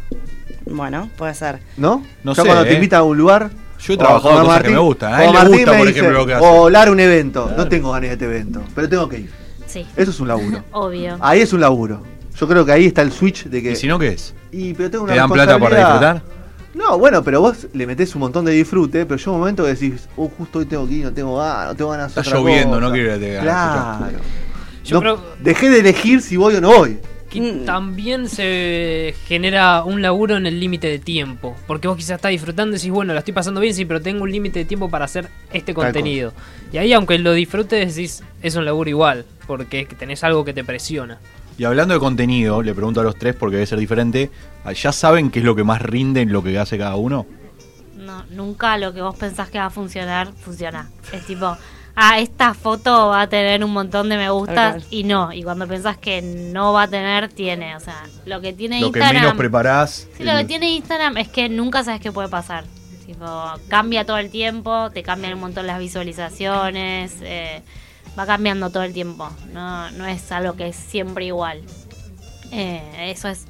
Bueno, 0.66 1.08
puede 1.16 1.34
ser. 1.34 1.58
¿No? 1.76 2.04
No 2.24 2.32
Ya 2.34 2.42
sé, 2.42 2.48
cuando 2.48 2.64
te 2.64 2.70
eh. 2.72 2.74
invitan 2.74 3.00
a 3.00 3.02
un 3.02 3.16
lugar. 3.16 3.50
Yo 3.80 3.94
he 3.94 3.96
trabajado 3.96 4.42
cosas 4.44 4.62
que 4.62 4.70
me 4.70 4.78
gustan. 4.78 5.14
A 5.14 5.18
o 5.18 5.20
él 5.20 5.26
le 5.26 5.32
Martín 5.32 5.52
gusta, 5.56 5.72
me 5.72 5.78
por 5.78 5.86
dice, 5.86 5.98
ejemplo, 6.00 6.18
lo 6.20 6.26
que 6.26 6.34
hace. 6.34 6.44
O 6.46 6.92
un 6.92 7.00
evento. 7.00 7.52
No 7.56 7.68
tengo 7.68 7.92
ganas 7.92 8.08
de 8.10 8.12
este 8.14 8.24
evento, 8.26 8.62
pero 8.74 8.88
tengo 8.88 9.08
que 9.08 9.18
ir. 9.20 9.30
Sí, 9.66 9.86
Eso 9.96 10.10
es 10.10 10.20
un 10.20 10.28
laburo. 10.28 10.64
obvio. 10.72 11.16
Ahí 11.20 11.40
es 11.40 11.52
un 11.52 11.60
laburo. 11.60 12.02
Yo 12.36 12.48
creo 12.48 12.64
que 12.64 12.72
ahí 12.72 12.86
está 12.86 13.02
el 13.02 13.12
switch 13.12 13.44
de 13.44 13.62
que. 13.62 13.72
¿Y 13.72 13.76
si 13.76 13.86
no 13.86 13.98
qué 13.98 14.08
es? 14.08 14.34
Y, 14.52 14.74
pero 14.74 14.90
tengo 14.90 15.04
una 15.04 15.12
¿Te 15.14 15.18
dan 15.18 15.30
plata 15.30 15.58
para 15.58 15.76
disfrutar? 15.78 16.22
No, 16.74 16.98
bueno, 16.98 17.22
pero 17.24 17.40
vos 17.40 17.66
le 17.72 17.86
metés 17.86 18.14
un 18.14 18.20
montón 18.20 18.44
de 18.44 18.52
disfrute, 18.52 19.04
pero 19.04 19.18
llega 19.18 19.32
un 19.32 19.38
momento 19.40 19.64
que 19.64 19.70
decís, 19.74 20.08
uh, 20.16 20.28
justo 20.38 20.60
hoy 20.60 20.66
tengo 20.66 20.86
que 20.86 20.94
ir, 20.94 21.04
no 21.04 21.12
tengo 21.12 21.36
ganas, 21.36 21.66
no 21.68 21.74
tengo 21.76 21.90
ganas 21.90 22.14
de 22.14 22.20
Está 22.20 22.30
otra 22.30 22.40
lloviendo, 22.40 22.70
cosa". 22.76 22.80
no 22.80 22.92
quiero 22.92 23.12
que 23.14 23.18
te 23.18 23.32
ganas, 23.34 23.98
Claro. 23.98 24.18
Yo 24.84 24.94
No, 24.96 25.00
creo- 25.00 25.20
Dejé 25.40 25.68
de 25.70 25.80
elegir 25.80 26.22
si 26.22 26.36
voy 26.36 26.54
o 26.54 26.60
no 26.60 26.68
voy. 26.68 26.98
Que 27.30 27.40
Mm. 27.40 27.64
también 27.64 28.28
se 28.28 29.14
genera 29.26 29.84
un 29.84 30.02
laburo 30.02 30.36
en 30.36 30.46
el 30.46 30.58
límite 30.58 30.88
de 30.88 30.98
tiempo. 30.98 31.56
Porque 31.66 31.86
vos 31.88 31.96
quizás 31.96 32.16
estás 32.16 32.30
disfrutando 32.32 32.74
y 32.74 32.78
decís, 32.78 32.90
bueno, 32.90 33.12
la 33.12 33.20
estoy 33.20 33.32
pasando 33.34 33.60
bien, 33.60 33.72
sí, 33.72 33.84
pero 33.84 34.02
tengo 34.02 34.24
un 34.24 34.32
límite 34.32 34.58
de 34.58 34.64
tiempo 34.64 34.90
para 34.90 35.04
hacer 35.04 35.28
este 35.52 35.72
contenido. 35.72 36.32
Y 36.72 36.78
ahí, 36.78 36.92
aunque 36.92 37.18
lo 37.18 37.32
disfrutes, 37.32 37.94
decís, 37.94 38.22
es 38.42 38.56
un 38.56 38.64
laburo 38.64 38.90
igual. 38.90 39.24
Porque 39.46 39.80
es 39.80 39.88
que 39.88 39.94
tenés 39.94 40.24
algo 40.24 40.44
que 40.44 40.52
te 40.52 40.64
presiona. 40.64 41.18
Y 41.56 41.64
hablando 41.64 41.94
de 41.94 42.00
contenido, 42.00 42.62
le 42.62 42.74
pregunto 42.74 43.00
a 43.00 43.04
los 43.04 43.16
tres 43.16 43.34
porque 43.36 43.56
debe 43.56 43.66
ser 43.66 43.78
diferente. 43.78 44.30
¿Ya 44.74 44.92
saben 44.92 45.30
qué 45.30 45.38
es 45.40 45.44
lo 45.44 45.54
que 45.54 45.62
más 45.62 45.80
rinde 45.82 46.22
en 46.22 46.32
lo 46.32 46.42
que 46.42 46.58
hace 46.58 46.78
cada 46.78 46.96
uno? 46.96 47.26
No, 47.96 48.24
nunca 48.30 48.76
lo 48.78 48.92
que 48.94 49.02
vos 49.02 49.14
pensás 49.16 49.50
que 49.50 49.58
va 49.58 49.66
a 49.66 49.70
funcionar, 49.70 50.32
funciona. 50.40 50.88
Es 51.12 51.26
tipo, 51.26 51.56
ah, 51.94 52.18
esta 52.18 52.54
foto 52.54 53.08
va 53.08 53.22
a 53.22 53.28
tener 53.28 53.64
un 53.64 53.72
montón 53.72 54.08
de 54.08 54.16
me 54.16 54.30
gustas 54.30 54.84
y 54.90 55.04
no. 55.04 55.32
Y 55.32 55.42
cuando 55.42 55.66
pensás 55.66 55.96
que 55.98 56.22
no 56.22 56.72
va 56.72 56.84
a 56.84 56.88
tener, 56.88 57.28
tiene. 57.28 57.76
O 57.76 57.80
sea, 57.80 58.02
lo 58.24 58.40
que 58.40 58.52
tiene 58.52 58.80
Lo 58.80 58.92
que 58.92 58.98
Instagram. 58.98 59.22
menos 59.22 59.36
preparás. 59.36 60.08
Sí, 60.16 60.24
lo 60.24 60.36
que 60.36 60.44
tiene 60.44 60.70
Instagram 60.70 61.16
es 61.18 61.28
que 61.28 61.48
nunca 61.48 61.84
sabes 61.84 62.00
qué 62.00 62.12
puede 62.12 62.28
pasar. 62.28 62.64
Tipo, 63.06 63.26
cambia 63.68 64.04
todo 64.06 64.18
el 64.18 64.30
tiempo, 64.30 64.90
te 64.90 65.02
cambian 65.02 65.34
un 65.34 65.40
montón 65.40 65.66
las 65.66 65.80
visualizaciones, 65.80 67.16
eh, 67.22 67.62
va 68.18 68.24
cambiando 68.26 68.70
todo 68.70 68.84
el 68.84 68.92
tiempo. 68.92 69.28
No, 69.52 69.90
no 69.90 70.06
es 70.06 70.30
algo 70.30 70.54
que 70.54 70.68
es 70.68 70.76
siempre 70.76 71.26
igual. 71.26 71.62
Eh, 72.52 73.10
eso 73.10 73.28
es 73.28 73.46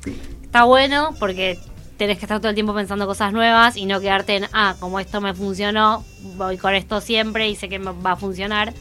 está 0.50 0.64
bueno 0.64 1.14
porque 1.20 1.61
tenés 2.00 2.19
que 2.19 2.25
estar 2.25 2.38
todo 2.40 2.49
el 2.49 2.54
tiempo 2.54 2.73
pensando 2.75 3.07
cosas 3.07 3.30
nuevas 3.35 3.76
y 3.76 3.85
no 3.85 4.00
quedarte 4.00 4.37
en, 4.37 4.47
ah, 4.54 4.75
como 4.80 4.99
esto 5.00 5.21
me 5.21 5.35
funcionó, 5.35 6.02
voy 6.38 6.57
con 6.57 6.75
esto 6.75 7.02
siempre 7.02 7.50
y 7.50 7.57
sé 7.57 7.69
que 7.69 7.78
me 7.78 7.92
va 7.92 8.12
a 8.12 8.16
funcionar. 8.16 8.73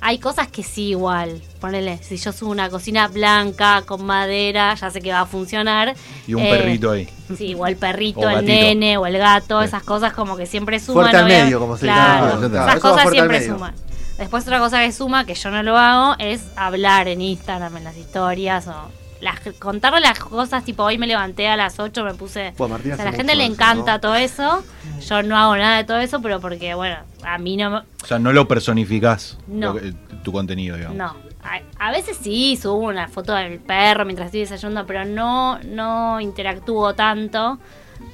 Hay 0.00 0.18
cosas 0.18 0.48
que 0.48 0.64
sí 0.64 0.88
igual. 0.88 1.40
Ponele, 1.60 1.98
si 2.02 2.16
yo 2.16 2.32
subo 2.32 2.50
una 2.50 2.68
cocina 2.68 3.06
blanca 3.06 3.82
con 3.86 4.04
madera, 4.04 4.74
ya 4.74 4.90
sé 4.90 5.00
que 5.00 5.12
va 5.12 5.20
a 5.20 5.26
funcionar. 5.26 5.94
Y 6.26 6.34
un 6.34 6.42
Eh, 6.42 6.50
perrito 6.50 6.90
ahí. 6.90 7.08
Sí, 7.36 7.54
o 7.54 7.66
el 7.68 7.76
perrito, 7.76 8.20
O 8.20 8.28
el 8.28 8.34
gatito. 8.34 8.52
nene 8.52 8.96
o 8.98 9.06
el 9.06 9.16
gato, 9.16 9.62
esas 9.62 9.84
cosas 9.84 10.12
como 10.12 10.36
que 10.36 10.46
siempre 10.46 10.80
suman. 10.80 11.04
Fuerte 11.10 11.16
al 11.18 11.24
medio, 11.26 11.60
como 11.60 11.76
se. 11.76 11.86
Claro, 11.86 12.40
Ah, 12.42 12.46
esas 12.46 12.68
Eso 12.74 12.80
cosas 12.80 13.10
siempre 13.10 13.46
suman. 13.46 13.74
Después 14.18 14.42
otra 14.44 14.58
cosa 14.58 14.80
que 14.80 14.90
suma, 14.92 15.24
que 15.24 15.34
yo 15.34 15.50
no 15.52 15.62
lo 15.62 15.76
hago, 15.78 16.16
es 16.18 16.42
hablar 16.56 17.06
en 17.06 17.20
Instagram, 17.20 17.76
en 17.76 17.84
las 17.84 17.96
historias 17.96 18.66
o 18.66 18.74
las, 19.20 19.40
contarle 19.58 20.00
las 20.00 20.18
cosas, 20.18 20.64
tipo 20.64 20.82
hoy 20.84 20.98
me 20.98 21.06
levanté 21.06 21.48
a 21.48 21.56
las 21.56 21.78
8, 21.78 22.04
me 22.04 22.14
puse... 22.14 22.52
Bueno, 22.58 22.74
Martín 22.74 22.92
o 22.92 22.96
sea, 22.96 23.06
a 23.08 23.10
la 23.10 23.16
gente 23.16 23.34
le 23.34 23.44
eso, 23.44 23.52
encanta 23.54 23.92
¿no? 23.94 24.00
todo 24.00 24.14
eso, 24.16 24.62
yo 25.06 25.22
no 25.22 25.36
hago 25.36 25.56
nada 25.56 25.78
de 25.78 25.84
todo 25.84 25.98
eso, 25.98 26.20
pero 26.20 26.40
porque, 26.40 26.74
bueno, 26.74 26.96
a 27.24 27.38
mí 27.38 27.56
no 27.56 27.70
me... 27.70 27.76
O 27.78 28.06
sea, 28.06 28.18
no 28.18 28.32
lo 28.32 28.46
personificás 28.46 29.38
No. 29.46 29.72
lo 29.74 29.80
que- 29.80 29.94
tu 30.22 30.32
contenido, 30.32 30.76
digamos. 30.76 30.96
No, 30.98 31.16
a, 31.44 31.60
a 31.78 31.90
veces 31.92 32.18
sí 32.20 32.56
subo 32.60 32.78
una 32.88 33.06
foto 33.08 33.32
del 33.32 33.60
perro 33.60 34.04
mientras 34.04 34.26
estoy 34.26 34.40
desayunando, 34.40 34.84
pero 34.86 35.04
no, 35.04 35.58
no 35.60 36.20
interactúo 36.20 36.94
tanto. 36.94 37.58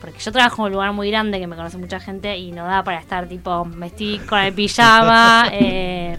Porque 0.00 0.18
yo 0.18 0.30
trabajo 0.30 0.62
en 0.62 0.66
un 0.66 0.72
lugar 0.72 0.92
muy 0.92 1.10
grande 1.10 1.38
que 1.40 1.46
me 1.46 1.56
conoce 1.56 1.78
mucha 1.78 1.98
gente 2.00 2.36
y 2.36 2.52
no 2.52 2.64
da 2.66 2.84
para 2.84 2.98
estar 2.98 3.26
tipo, 3.28 3.64
me 3.64 3.86
estoy 3.86 4.18
con 4.18 4.38
el 4.40 4.52
pijama. 4.52 5.48
eh, 5.52 6.18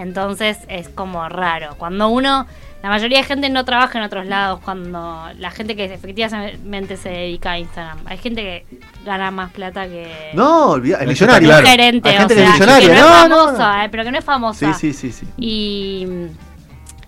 Entonces 0.00 0.58
es 0.68 0.88
como 0.88 1.28
raro. 1.28 1.74
Cuando 1.76 2.08
uno, 2.08 2.46
la 2.82 2.88
mayoría 2.88 3.18
de 3.18 3.24
gente 3.24 3.48
no 3.50 3.64
trabaja 3.64 3.98
en 3.98 4.04
otros 4.04 4.26
lados, 4.26 4.60
cuando 4.64 5.26
la 5.38 5.50
gente 5.50 5.76
que 5.76 5.84
efectivamente 5.92 6.96
se 6.96 7.10
dedica 7.10 7.52
a 7.52 7.58
Instagram. 7.58 7.98
Hay 8.06 8.18
gente 8.18 8.42
que 8.42 8.78
gana 9.04 9.30
más 9.30 9.52
plata 9.52 9.86
que... 9.86 10.30
No, 10.34 10.70
olvida, 10.70 10.96
está 10.98 11.06
millonario. 11.08 11.48
claro. 11.48 11.66
gerente, 11.66 12.08
Hay 12.08 12.16
o 12.16 12.18
gente 12.20 12.34
que 12.34 12.40
sea, 12.40 12.48
es 12.48 12.54
millonaria. 12.60 12.88
que 12.88 12.94
no, 12.94 13.00
No, 13.08 13.22
es 13.22 13.28
no, 13.28 13.36
famosa, 13.46 13.76
no. 13.76 13.84
eh, 13.84 13.88
pero 13.90 14.04
que 14.04 14.10
no 14.12 14.18
es 14.18 14.24
famosa. 14.24 14.72
Sí, 14.74 14.92
sí, 14.92 15.12
sí, 15.12 15.12
sí. 15.12 15.26
Y 15.36 16.06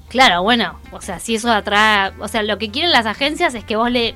claro, 0.08 0.42
bueno, 0.42 0.78
o 0.90 1.00
sea, 1.00 1.18
si 1.18 1.36
eso 1.36 1.50
atrae, 1.50 2.12
o 2.20 2.28
sea, 2.28 2.42
lo 2.42 2.58
que 2.58 2.70
quieren 2.70 2.92
las 2.92 3.06
agencias 3.06 3.54
es 3.54 3.64
que 3.64 3.76
vos 3.76 3.90
le 3.90 4.14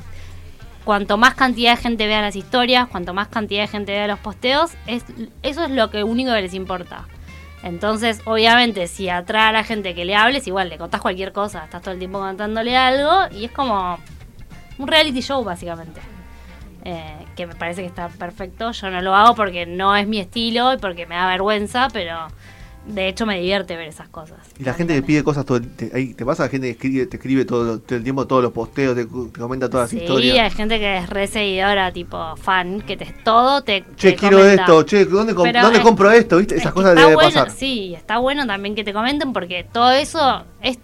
cuanto 0.85 1.16
más 1.16 1.35
cantidad 1.35 1.73
de 1.73 1.78
gente 1.83 2.06
vea 2.06 2.21
las 2.21 2.37
historias, 2.37 2.87
cuanto 2.88 3.12
más 3.14 3.28
cantidad 3.28 3.62
de 3.62 3.68
gente 3.68 3.92
vea 3.92 4.06
los 4.06 4.18
posteos, 4.21 4.73
es 4.87 5.04
eso 5.42 5.64
es 5.64 5.71
lo 5.71 5.90
que 5.90 6.04
único 6.04 6.33
que 6.33 6.42
les 6.42 6.54
importa. 6.54 7.06
Entonces, 7.66 8.23
obviamente, 8.26 8.87
si 8.87 9.08
atrae 9.08 9.49
a 9.49 9.50
la 9.50 9.64
gente 9.64 9.92
que 9.96 10.04
le 10.04 10.14
hables, 10.14 10.46
igual 10.46 10.68
le 10.68 10.78
contás 10.78 11.00
cualquier 11.00 11.32
cosa, 11.32 11.64
estás 11.64 11.82
todo 11.82 11.94
el 11.94 11.99
tiempo 11.99 12.20
contándole 12.20 12.76
algo 12.76 13.26
y 13.32 13.46
es 13.46 13.50
como 13.50 13.99
un 14.78 14.87
reality 14.87 15.20
show 15.20 15.42
básicamente. 15.42 16.00
Eh, 16.85 17.26
que 17.35 17.44
me 17.44 17.56
parece 17.56 17.80
que 17.80 17.88
está 17.88 18.08
perfecto. 18.08 18.70
Yo 18.70 18.88
no 18.90 19.02
lo 19.02 19.16
hago 19.16 19.35
porque 19.35 19.66
no 19.66 19.96
es 19.96 20.06
mi 20.06 20.20
estilo 20.20 20.75
y 20.75 20.76
porque 20.76 21.06
me 21.06 21.16
da 21.16 21.26
vergüenza, 21.26 21.88
pero 21.92 22.28
de 22.87 23.09
hecho 23.09 23.26
me 23.26 23.37
divierte 23.40 23.76
ver 23.76 23.88
esas 23.88 24.09
cosas. 24.09 24.38
Y 24.59 24.64
la 24.64 24.73
gente 24.75 24.95
que 24.95 25.02
pide 25.02 25.25
cosas 25.25 25.45
todo 25.45 25.59
el, 25.59 25.69
te, 25.71 25.90
ahí, 25.95 26.14
¿te 26.14 26.25
pasa 26.25 26.45
la 26.45 26.49
gente 26.49 26.66
que 26.69 26.73
escribe, 26.73 27.07
te 27.07 27.16
escribe 27.16 27.45
todo, 27.45 27.81
todo 27.81 27.97
el 27.99 28.05
tiempo 28.05 28.26
todos 28.26 28.43
los 28.43 28.52
posteos, 28.52 28.95
te, 28.95 29.05
te 29.07 29.40
comenta 29.40 29.69
todas 29.69 29.90
Sí, 29.90 29.97
las 29.97 30.02
historias? 30.05 30.38
hay 30.38 30.50
gente 30.50 30.78
que 30.78 30.97
es 30.99 31.11
re 31.11 31.26
seguidora, 31.26 31.93
tipo 31.93 32.37
fan, 32.37 32.81
que 32.83 32.97
te 32.97 33.07
todo 33.25 33.62
te. 33.62 33.85
Che, 33.97 34.12
te 34.12 34.16
quiero 34.16 34.38
comenta. 34.38 34.62
esto, 34.62 34.83
che, 34.85 35.05
¿dónde, 35.05 35.35
com- 35.35 35.45
Pero 35.45 35.62
¿dónde 35.62 35.78
es- 35.78 35.85
compro 35.85 36.11
esto? 36.11 36.38
¿Viste? 36.38 36.55
Es 36.55 36.61
Esas 36.62 36.73
cosas 36.73 36.90
está 36.90 37.02
debe 37.02 37.14
bueno, 37.14 37.28
pasar. 37.31 37.50
Sí, 37.50 37.95
está 37.97 38.19
bueno 38.19 38.47
también 38.47 38.75
que 38.75 38.85
te 38.85 38.93
comenten 38.93 39.33
porque 39.33 39.64
todo 39.73 39.90
eso 39.93 40.45
es 40.62 40.78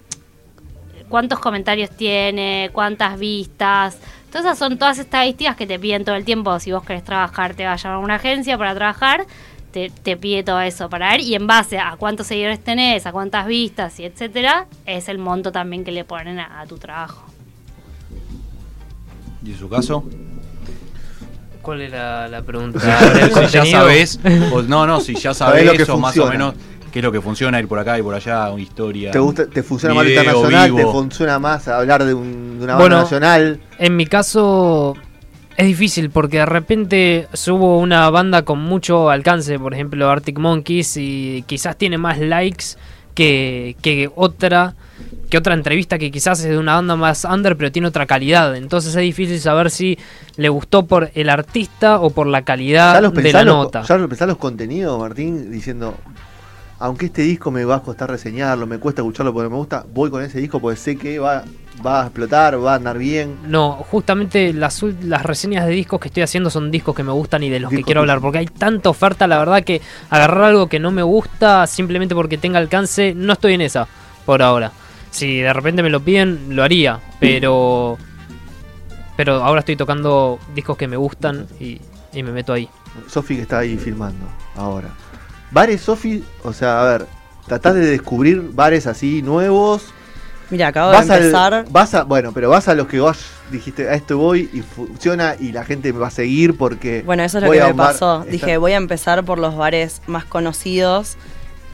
cuántos 1.09 1.39
comentarios 1.39 1.91
tiene, 1.91 2.71
cuántas 2.73 3.19
vistas. 3.19 3.99
Todas 4.31 4.47
esas 4.47 4.59
son 4.59 4.79
todas 4.79 4.99
estadísticas 4.99 5.57
que 5.57 5.67
te 5.67 5.79
piden 5.79 6.05
todo 6.07 6.15
el 6.15 6.25
tiempo. 6.25 6.59
Si 6.59 6.73
vos 6.73 6.83
querés 6.85 7.05
trabajar, 7.05 7.55
te 7.55 7.65
vas 7.67 7.85
a 7.85 7.89
llamar 7.89 8.01
a 8.01 8.05
una 8.05 8.15
agencia 8.15 8.57
para 8.57 8.75
trabajar, 8.75 9.27
te, 9.73 9.91
te 9.91 10.17
pide 10.17 10.43
todo 10.45 10.61
eso 10.61 10.89
para 10.89 11.11
ver. 11.11 11.21
Y 11.21 11.35
en 11.35 11.47
base 11.47 11.79
a 11.79 11.97
cuántos 11.99 12.27
seguidores 12.29 12.63
tenés, 12.63 13.07
a 13.07 13.13
cuántas 13.13 13.47
vistas 13.47 13.99
y 13.99 14.05
etcétera, 14.05 14.67
es 14.87 15.09
el 15.09 15.19
monto 15.19 15.51
también 15.51 15.85
que 15.85 15.91
le 15.93 16.05
ponen 16.05 16.39
a, 16.39 16.61
a 16.61 16.67
tu 16.67 16.79
trabajo. 16.79 17.25
¿Y 19.45 19.51
en 19.53 19.59
su 19.59 19.69
caso? 19.69 20.05
¿Cuál 21.63 21.81
era 21.81 22.29
la 22.29 22.43
pregunta? 22.43 22.81
Si 23.33 23.41
¿El 23.41 23.49
ya 23.49 23.65
sabes, 23.67 24.21
o- 24.53 24.63
no, 24.63 24.87
no, 24.87 25.01
si 25.01 25.15
ya 25.15 25.33
Sabés 25.35 25.65
sabes 25.65 25.67
lo 25.79 25.85
que 25.85 25.91
o 25.91 25.99
más 25.99 26.11
o 26.17 26.23
funciona. 26.23 26.31
menos 26.31 26.55
qué 26.93 26.99
es 26.99 27.05
lo 27.05 27.13
que 27.13 27.21
funciona, 27.21 27.59
ir 27.59 27.69
por 27.69 27.79
acá 27.79 27.99
y 27.99 28.03
por 28.03 28.15
allá, 28.15 28.51
una 28.51 28.61
historia. 28.63 29.11
¿Te, 29.13 29.19
gusta, 29.19 29.47
¿Te 29.47 29.63
funciona 29.63 29.95
más 29.95 30.05
lo 30.05 30.11
internacional? 30.11 30.75
¿Te 30.75 30.83
funciona 30.87 31.39
más 31.39 31.69
hablar 31.69 32.05
de, 32.05 32.15
un- 32.15 32.59
de 32.59 32.65
una 32.65 32.75
banda 32.75 32.77
Bueno, 32.77 32.97
nacional? 33.03 33.61
En 33.79 33.97
mi 33.97 34.07
caso 34.07 34.95
es 35.57 35.67
difícil 35.67 36.11
porque 36.11 36.39
de 36.39 36.47
repente 36.47 37.29
subo 37.33 37.79
una 37.79 38.09
banda 38.11 38.43
con 38.43 38.61
mucho 38.61 39.11
alcance, 39.11 39.59
por 39.59 39.75
ejemplo 39.75 40.09
Arctic 40.09 40.39
Monkeys, 40.39 40.97
y 40.97 41.45
quizás 41.47 41.77
tiene 41.77 41.99
más 41.99 42.19
likes 42.19 42.65
que, 43.15 43.77
que 43.83 44.11
otra 44.15 44.75
que 45.29 45.39
otra 45.39 45.55
entrevista 45.55 45.99
que 45.99 46.11
quizás 46.11 46.41
es 46.41 46.51
de 46.51 46.59
una 46.59 46.75
banda 46.75 46.95
más 46.95 47.25
under 47.25 47.57
pero 47.57 47.73
tiene 47.73 47.89
otra 47.89 48.07
calidad. 48.07 48.55
Entonces 48.55 48.95
es 48.95 49.01
difícil 49.01 49.41
saber 49.41 49.71
si 49.71 49.99
le 50.37 50.49
gustó 50.49 50.87
por 50.87 51.11
el 51.15 51.31
artista 51.31 52.01
o 52.01 52.11
por 52.11 52.27
la 52.27 52.43
calidad 52.43 52.95
¿Ya 52.95 53.01
los, 53.01 53.15
de 53.15 53.33
la 53.33 53.45
los, 53.45 53.55
nota. 53.55 53.83
¿Ya 53.83 53.97
los 53.97 54.09
pensás 54.09 54.29
los 54.29 54.37
contenidos, 54.37 54.99
Martín? 54.99 55.51
Diciendo, 55.51 55.95
aunque 56.79 57.07
este 57.07 57.23
disco 57.23 57.51
me 57.51 57.65
va 57.65 57.77
a 57.77 57.83
costar 57.83 58.11
reseñarlo, 58.11 58.67
me 58.67 58.79
cuesta 58.79 59.03
escucharlo 59.03 59.33
porque 59.33 59.49
me 59.49 59.57
gusta, 59.57 59.87
voy 59.93 60.11
con 60.11 60.23
ese 60.23 60.39
disco 60.39 60.61
porque 60.61 60.77
sé 60.77 60.97
que 60.97 61.19
va, 61.19 61.45
va 61.85 62.03
a 62.03 62.07
explotar, 62.07 62.63
va 62.63 62.73
a 62.73 62.77
andar 62.77 62.99
bien. 62.99 63.39
No, 63.47 63.73
justamente 63.91 64.53
las, 64.53 64.83
las 64.83 65.23
reseñas 65.23 65.67
de 65.67 65.73
discos 65.73 66.01
que 66.01 66.09
estoy 66.09 66.23
haciendo 66.23 66.51
son 66.51 66.71
discos 66.71 66.95
que 66.95 67.03
me 67.03 67.13
gustan 67.13 67.43
y 67.43 67.51
de 67.51 67.61
los 67.61 67.71
que 67.71 67.83
quiero 67.83 68.01
hablar, 68.01 68.21
porque 68.21 68.39
hay 68.39 68.47
tanta 68.47 68.91
oferta, 68.91 69.27
la 69.27 69.39
verdad 69.39 69.65
que 69.65 69.81
agarrar 70.11 70.45
algo 70.45 70.69
que 70.69 70.79
no 70.79 70.91
me 70.91 71.03
gusta 71.03 71.67
simplemente 71.67 72.15
porque 72.15 72.39
tenga 72.39 72.59
alcance, 72.59 73.15
no 73.15 73.33
estoy 73.33 73.55
en 73.55 73.63
esa 73.63 73.89
por 74.27 74.43
ahora. 74.43 74.73
Si 75.11 75.41
de 75.41 75.53
repente 75.53 75.83
me 75.83 75.91
lo 75.91 76.01
piden, 76.01 76.57
lo 76.57 76.63
haría, 76.63 77.01
pero 77.21 77.99
pero 79.17 79.43
ahora 79.43 79.61
estoy 79.61 79.77
tocando 79.77 80.39
discos 80.55 80.77
que 80.77 80.89
me 80.89 80.97
gustan 80.97 81.47
y, 81.61 81.81
y 82.13 82.23
me 82.23 82.33
meto 82.33 82.53
ahí. 82.53 82.69
Sofi 83.09 83.37
que 83.37 83.43
está 83.43 83.59
ahí 83.59 83.77
filmando 83.77 84.27
ahora. 84.57 84.89
Bares, 85.51 85.83
Sofi, 85.83 86.25
o 86.45 86.53
sea, 86.53 86.81
a 86.81 86.85
ver, 86.85 87.07
tratás 87.47 87.75
de 87.75 87.87
descubrir 87.87 88.43
bares 88.53 88.87
así 88.87 89.21
nuevos. 89.23 89.93
Mira, 90.53 90.69
acabo 90.69 90.91
de 90.93 90.99
al- 90.99 91.11
empezar. 91.11 91.65
vas 91.71 91.95
a, 91.95 92.05
bueno, 92.05 92.31
pero 92.33 92.51
vas 92.51 92.69
a 92.69 92.75
los 92.75 92.87
que 92.87 93.01
vos 93.01 93.19
dijiste, 93.51 93.89
a 93.89 93.95
esto 93.95 94.19
voy 94.19 94.49
y 94.53 94.61
funciona 94.61 95.35
y 95.41 95.51
la 95.51 95.65
gente 95.65 95.93
me 95.93 95.99
va 95.99 96.09
a 96.09 96.11
seguir 96.11 96.57
porque. 96.57 97.03
Bueno, 97.05 97.25
eso 97.25 97.39
es 97.39 97.45
lo 97.45 97.51
que 97.51 97.57
me 97.59 97.73
bar- 97.73 97.93
pasó. 97.93 98.19
está- 98.21 98.31
Dije, 98.31 98.57
voy 98.59 98.73
a 98.73 98.77
empezar 98.77 99.25
por 99.25 99.39
los 99.39 99.57
bares 99.57 100.03
más 100.07 100.25
conocidos 100.27 101.17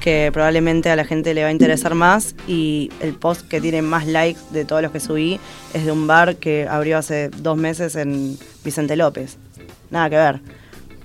que 0.01 0.31
probablemente 0.33 0.91
a 0.91 0.97
la 0.97 1.05
gente 1.05 1.35
le 1.35 1.43
va 1.43 1.49
a 1.49 1.53
interesar 1.53 1.95
más 1.97 2.37
y 2.47 2.93
el 3.01 3.15
post 3.15 3.49
que 3.49 3.61
tiene 3.61 3.83
más 3.83 4.07
likes 4.07 4.39
de 4.53 4.65
todos 4.65 4.81
los 4.81 4.93
que 4.93 5.01
subí 5.01 5.41
es 5.75 5.85
de 5.85 5.91
un 5.91 6.07
bar 6.07 6.37
que 6.37 6.69
abrió 6.71 6.99
hace 6.99 7.31
dos 7.31 7.57
meses 7.57 7.97
en 7.97 8.39
Vicente 8.65 8.95
López. 8.95 9.39
Nada 9.91 10.09
que 10.09 10.17
ver. 10.17 10.41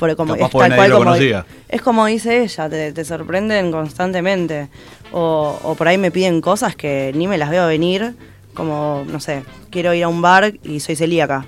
Porque 0.03 0.17
como 0.17 0.33
Capaz 0.35 0.47
es 0.53 0.59
tal 0.69 0.75
cual 0.75 0.91
como, 0.91 1.03
conocía. 1.05 1.45
es 1.69 1.81
como 1.81 2.05
dice 2.07 2.43
ella, 2.43 2.69
te, 2.69 2.91
te 2.91 3.05
sorprenden 3.05 3.71
constantemente. 3.71 4.67
O, 5.13 5.57
o 5.63 5.75
por 5.75 5.87
ahí 5.87 5.97
me 5.97 6.11
piden 6.11 6.41
cosas 6.41 6.75
que 6.75 7.13
ni 7.15 7.25
me 7.25 7.37
las 7.37 7.49
veo 7.49 7.65
venir, 7.67 8.15
como, 8.53 9.05
no 9.09 9.21
sé, 9.21 9.45
quiero 9.69 9.93
ir 9.93 10.03
a 10.03 10.09
un 10.09 10.21
bar 10.21 10.53
y 10.61 10.81
soy 10.81 10.97
celíaca. 10.97 11.45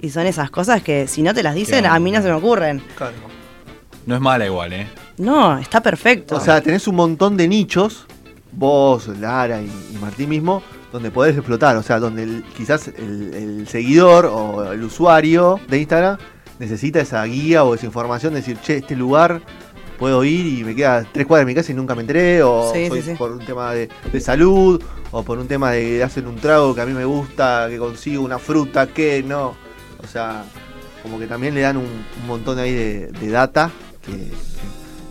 Y 0.00 0.10
son 0.10 0.26
esas 0.28 0.50
cosas 0.50 0.84
que 0.84 1.08
si 1.08 1.22
no 1.22 1.34
te 1.34 1.42
las 1.42 1.56
dicen, 1.56 1.84
a 1.84 1.98
mí 1.98 2.12
no 2.12 2.22
se 2.22 2.28
me 2.28 2.34
ocurren. 2.34 2.80
Claro. 2.96 3.14
No 4.06 4.14
es 4.14 4.20
mala 4.20 4.46
igual, 4.46 4.72
¿eh? 4.72 4.86
No, 5.16 5.58
está 5.58 5.82
perfecto. 5.82 6.36
O 6.36 6.40
sea, 6.40 6.60
tenés 6.60 6.86
un 6.86 6.94
montón 6.94 7.36
de 7.36 7.48
nichos, 7.48 8.06
vos, 8.52 9.08
Lara 9.08 9.60
y, 9.60 9.66
y 9.66 9.98
Martín 10.00 10.28
mismo, 10.28 10.62
donde 10.92 11.10
podés 11.10 11.34
explotar. 11.36 11.76
O 11.76 11.82
sea, 11.82 11.98
donde 11.98 12.22
el- 12.22 12.44
quizás 12.56 12.86
el, 12.88 13.34
el 13.34 13.68
seguidor 13.68 14.26
o 14.26 14.72
el 14.72 14.84
usuario 14.84 15.58
de 15.68 15.78
Instagram 15.80 16.16
necesita 16.58 17.00
esa 17.00 17.22
guía 17.24 17.64
o 17.64 17.74
esa 17.74 17.86
información 17.86 18.32
de 18.34 18.40
decir, 18.40 18.58
che, 18.60 18.76
este 18.78 18.96
lugar 18.96 19.40
puedo 19.98 20.22
ir 20.24 20.46
y 20.60 20.64
me 20.64 20.74
queda 20.74 21.04
tres 21.12 21.26
cuadras 21.26 21.44
de 21.46 21.50
mi 21.52 21.54
casa 21.56 21.72
y 21.72 21.74
nunca 21.74 21.94
me 21.94 22.02
entré, 22.02 22.42
o 22.42 22.70
Sí, 22.72 22.88
soy 22.88 23.02
sí, 23.02 23.10
sí. 23.12 23.16
por 23.16 23.32
un 23.32 23.44
tema 23.44 23.72
de, 23.72 23.88
de 24.12 24.20
salud, 24.20 24.80
o 25.10 25.22
por 25.22 25.38
un 25.38 25.48
tema 25.48 25.72
de 25.72 26.02
hacen 26.04 26.26
un 26.26 26.36
trago 26.36 26.74
que 26.74 26.80
a 26.80 26.86
mí 26.86 26.92
me 26.92 27.04
gusta, 27.04 27.66
que 27.68 27.78
consigo 27.78 28.22
una 28.22 28.38
fruta, 28.38 28.86
que 28.86 29.22
no. 29.22 29.54
O 30.02 30.06
sea, 30.06 30.44
como 31.02 31.18
que 31.18 31.26
también 31.26 31.54
le 31.54 31.62
dan 31.62 31.76
un, 31.78 31.84
un 31.84 32.26
montón 32.28 32.58
ahí 32.60 32.72
de, 32.72 33.06
de 33.08 33.28
data 33.30 33.70
que, 34.04 34.12
que- 34.12 34.28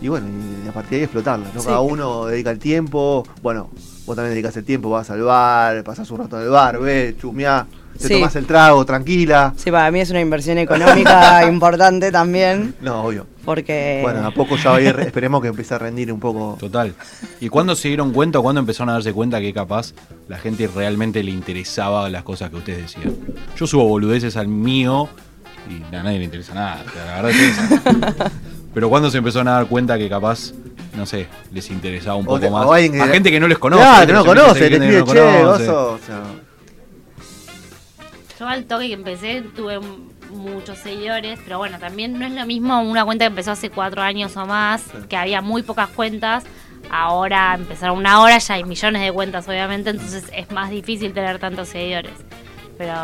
y 0.00 0.06
bueno, 0.08 0.26
y 0.64 0.68
a 0.68 0.72
partir 0.72 0.90
de 0.92 0.96
ahí 0.98 1.02
explotarla, 1.02 1.48
¿no? 1.54 1.62
Cada 1.62 1.80
uno 1.80 2.26
dedica 2.26 2.50
el 2.52 2.58
tiempo, 2.60 3.26
bueno, 3.42 3.68
vos 4.06 4.14
también 4.14 4.32
dedicas 4.32 4.56
el 4.56 4.64
tiempo, 4.64 4.88
vas 4.90 5.10
al 5.10 5.22
bar, 5.22 5.82
pasás 5.82 6.08
un 6.12 6.18
rato 6.18 6.36
en 6.38 6.44
el 6.44 6.50
bar, 6.50 6.78
ves, 6.78 7.18
chumeás, 7.18 7.66
te 7.98 8.08
Sí. 8.08 8.14
tomás 8.14 8.34
el 8.36 8.46
trago, 8.46 8.84
tranquila. 8.84 9.52
Sí, 9.56 9.70
para 9.70 9.90
mí 9.90 10.00
es 10.00 10.10
una 10.10 10.20
inversión 10.20 10.58
económica 10.58 11.44
importante 11.48 12.10
también, 12.12 12.74
No, 12.80 13.02
obvio. 13.02 13.26
porque... 13.44 14.00
Bueno, 14.02 14.26
a 14.26 14.30
poco 14.30 14.56
ya 14.56 14.70
va 14.70 14.76
a 14.76 14.80
ir, 14.80 14.98
esperemos 15.00 15.42
que 15.42 15.48
empiece 15.48 15.74
a 15.74 15.78
rendir 15.78 16.12
un 16.12 16.20
poco. 16.20 16.56
Total. 16.60 16.94
¿Y 17.40 17.48
cuándo 17.48 17.74
se 17.76 17.88
dieron 17.88 18.12
cuenta 18.12 18.38
o 18.38 18.42
cuándo 18.42 18.60
empezaron 18.60 18.90
a 18.90 18.92
darse 18.94 19.12
cuenta 19.12 19.40
que 19.40 19.52
capaz 19.52 19.92
la 20.28 20.38
gente 20.38 20.68
realmente 20.74 21.22
le 21.22 21.30
interesaba 21.32 22.08
las 22.08 22.22
cosas 22.22 22.50
que 22.50 22.56
ustedes 22.56 22.82
decían? 22.94 23.16
Yo 23.58 23.66
subo 23.66 23.84
boludeces 23.88 24.36
al 24.36 24.48
mío 24.48 25.08
y 25.68 25.94
a 25.94 26.02
nadie 26.02 26.18
le 26.18 26.24
interesa 26.24 26.54
nada. 26.54 26.84
o 26.86 26.90
sea, 26.92 27.04
la 27.04 27.22
verdad 27.22 27.30
es 27.30 27.58
esa. 27.58 28.30
Pero 28.74 28.88
cuando 28.90 29.10
se 29.10 29.18
empezaron 29.18 29.48
a 29.48 29.52
dar 29.52 29.66
cuenta 29.66 29.98
que 29.98 30.08
capaz, 30.08 30.52
no 30.96 31.04
sé, 31.06 31.26
les 31.52 31.68
interesaba 31.70 32.16
un 32.16 32.24
O 32.24 32.26
poco 32.26 32.40
te- 32.40 32.50
más. 32.50 32.64
o 32.66 32.72
a 32.74 32.78
gente 32.78 33.30
que 33.30 33.40
no 33.40 33.48
les 33.48 33.58
conoce. 33.58 33.82
Claro, 33.82 34.06
que 34.06 34.12
no 34.12 34.24
conoce, 34.24 34.60
te 34.60 34.70
que 34.70 34.78
no 34.78 34.84
che, 34.86 35.00
conoce. 35.04 35.42
gozo. 35.66 35.92
O 35.92 35.98
sea, 36.06 36.22
Yo 38.38 38.46
al 38.46 38.64
toque 38.64 38.86
que 38.86 38.94
empecé 38.94 39.42
tuve 39.56 39.80
muchos 40.30 40.78
seguidores, 40.78 41.40
pero 41.42 41.58
bueno, 41.58 41.78
también 41.78 42.18
no 42.18 42.26
es 42.26 42.32
lo 42.32 42.46
mismo 42.46 42.80
una 42.82 43.04
cuenta 43.04 43.24
que 43.24 43.30
empezó 43.30 43.52
hace 43.52 43.70
cuatro 43.70 44.02
años 44.02 44.36
o 44.36 44.46
más, 44.46 44.84
que 45.08 45.16
había 45.16 45.40
muy 45.40 45.62
pocas 45.62 45.88
cuentas. 45.88 46.44
Ahora 46.90 47.54
empezaron 47.54 47.98
una 47.98 48.20
hora, 48.20 48.38
ya 48.38 48.54
hay 48.54 48.64
millones 48.64 49.02
de 49.02 49.12
cuentas, 49.12 49.48
obviamente, 49.48 49.90
entonces 49.90 50.24
es 50.32 50.50
más 50.52 50.70
difícil 50.70 51.12
tener 51.12 51.38
tantos 51.38 51.68
seguidores. 51.68 52.12
Pero 52.78 52.94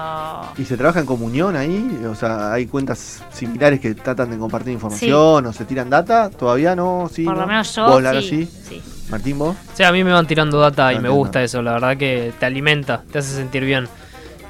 ¿Y 0.57 0.64
se 0.64 0.77
trabaja 0.77 1.01
en 1.01 1.07
comunión 1.07 1.57
ahí? 1.57 2.01
O 2.09 2.14
sea, 2.14 2.53
¿hay 2.53 2.66
cuentas 2.66 3.25
similares 3.33 3.81
que 3.81 3.92
tratan 3.97 4.31
de 4.31 4.38
compartir 4.38 4.73
información 4.73 5.44
o 5.44 5.53
se 5.53 5.64
tiran 5.64 5.90
data? 5.90 6.31
¿Todavía 6.31 6.77
no? 6.77 7.11
Sí, 7.12 7.25
por 7.25 7.35
no? 7.35 7.40
lo 7.40 7.47
menos 7.49 7.75
yo 7.75 7.87
¿Vos, 7.87 8.01
Lara, 8.01 8.20
sí, 8.20 8.47
sí? 8.47 8.51
sí. 8.68 8.83
Martín, 9.11 9.37
vos? 9.37 9.57
Sea, 9.75 9.88
a 9.88 9.92
mí 9.92 10.05
me 10.05 10.12
van 10.12 10.29
tirando 10.29 10.61
data 10.61 10.92
y 10.92 11.01
me 11.01 11.09
gusta 11.09 11.42
eso, 11.42 11.61
la 11.61 11.73
verdad 11.73 11.97
que 11.97 12.33
te 12.38 12.47
alimenta, 12.47 13.03
te 13.11 13.18
hace 13.18 13.35
sentir 13.35 13.64
bien. 13.64 13.88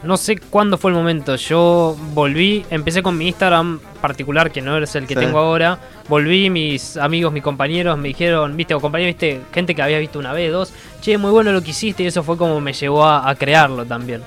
No 0.05 0.17
sé 0.17 0.37
cuándo 0.39 0.79
fue 0.79 0.91
el 0.91 0.97
momento. 0.97 1.37
Yo 1.37 1.97
volví, 2.13 2.65
empecé 2.71 3.03
con 3.03 3.17
mi 3.19 3.29
Instagram 3.29 3.81
particular, 4.01 4.51
que 4.53 4.61
no 4.63 4.77
es 4.79 4.95
el 4.95 5.07
que 5.07 5.15
Sí. 5.15 5.21
tengo 5.21 5.39
ahora. 5.39 5.79
Volví, 6.09 6.51
mis 6.51 6.97
amigos, 6.97 7.33
mis 7.33 7.43
compañeros 7.43 7.97
me 7.99 8.09
dijeron, 8.09 8.57
viste, 8.57 8.75
o 8.75 8.81
compañeros, 8.81 9.15
viste, 9.15 9.41
gente 9.53 9.75
que 9.75 9.83
había 9.83 9.99
visto 9.99 10.19
una 10.19 10.33
vez, 10.33 10.53
dos. 10.53 10.73
Che, 11.01 11.17
muy 11.19 11.31
bueno 11.31 11.53
lo 11.53 11.63
que 11.63 11.71
hiciste 11.71 12.03
y 12.03 12.07
eso 12.07 12.23
fue 12.23 12.37
como 12.37 12.61
me 12.61 12.73
llevó 12.73 13.05
a, 13.05 13.29
a 13.29 13.35
crearlo 13.35 13.85
también. 13.85 14.23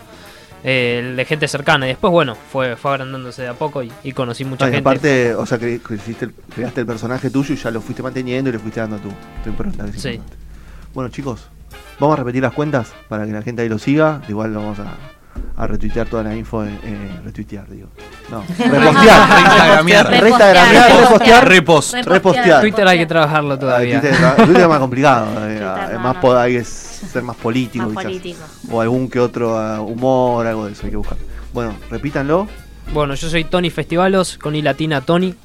Eh, 0.64 1.14
de 1.16 1.24
gente 1.26 1.48
cercana. 1.48 1.86
Y 1.86 1.90
después, 1.90 2.12
bueno, 2.12 2.36
fue, 2.52 2.76
fue 2.76 2.92
agrandándose 2.92 3.44
de 3.44 3.48
a 3.50 3.54
poco 3.54 3.84
y, 3.84 3.92
y 4.04 4.12
conocí 4.12 4.44
mucha 4.44 4.66
gente. 4.66 4.80
aparte, 4.80 5.36
o 5.36 5.46
sea, 5.46 5.58
que 5.60 5.80
hiciste 5.92 6.26
el- 6.26 6.34
creaste 6.54 6.82
el 6.82 6.88
personaje 6.88 7.30
tuyo 7.30 7.54
y 7.54 7.58
ya 7.58 7.70
lo 7.72 7.80
fuiste 7.80 8.02
manteniendo 8.02 8.50
y 8.50 8.54
le 8.54 8.60
fuiste 8.60 8.80
dando 8.80 8.98
tu, 8.98 9.10
tu 9.44 9.50
impronta. 9.50 9.86
que 9.86 9.92
es 9.92 10.02
Sí. 10.02 10.10
importante. 10.10 10.44
Bueno, 10.94 11.10
chicos, 11.12 11.48
vamos 12.00 12.16
a 12.16 12.18
repetir 12.18 12.42
las 12.42 12.54
cuentas 12.54 12.92
para 13.08 13.26
que 13.26 13.32
la 13.32 13.44
gente 13.44 13.62
ahí 13.62 13.70
lo 13.70 13.78
siga. 13.78 14.22
Igual 14.28 14.54
lo 14.54 14.62
vamos 14.62 14.80
a, 14.80 14.96
a 15.58 15.66
retuitear 15.68 16.08
toda 16.08 16.24
la 16.24 16.36
info. 16.36 16.64
En, 16.64 16.80
eh, 16.84 17.20
retuitear, 17.26 17.68
digo. 17.70 17.90
No, 18.30 18.44
repostear. 18.58 19.30
Reinstagramear. 19.30 20.10
Repostear. 20.10 21.48
Repost. 21.48 21.94
Repostear. 22.06 22.62
Twitter 22.62 22.88
hay 22.88 23.00
que 23.00 23.06
trabajarlo 23.08 23.56
Ah, 23.56 23.60
todavía. 23.60 24.00
Twitter, 24.00 24.18
Twitter 24.46 24.62
es 24.62 24.68
más 24.70 24.80
complicado. 24.80 25.28
eh, 25.50 25.98
más 26.00 26.24
hay 26.38 26.54
que 26.54 26.64
ser 26.64 27.24
más 27.24 27.36
político, 27.38 27.90
Más 27.90 28.04
político. 28.04 28.40
O 28.72 28.82
algún 28.82 29.10
que 29.10 29.20
otro 29.20 29.58
ah, 29.58 29.82
humor, 29.82 30.46
algo 30.46 30.68
de 30.68 30.74
eso 30.74 30.84
hay 30.86 30.92
que 30.92 30.98
buscar. 30.98 31.18
Bueno, 31.54 31.76
repítanlo. 31.90 32.48
Bueno, 32.94 33.16
yo 33.16 33.30
soy 33.30 33.44
Tony 33.44 33.70
Festivalos, 33.70 34.38
con 34.38 34.56
I 34.56 34.62
latina 34.62 35.02
Tony. 35.02 35.36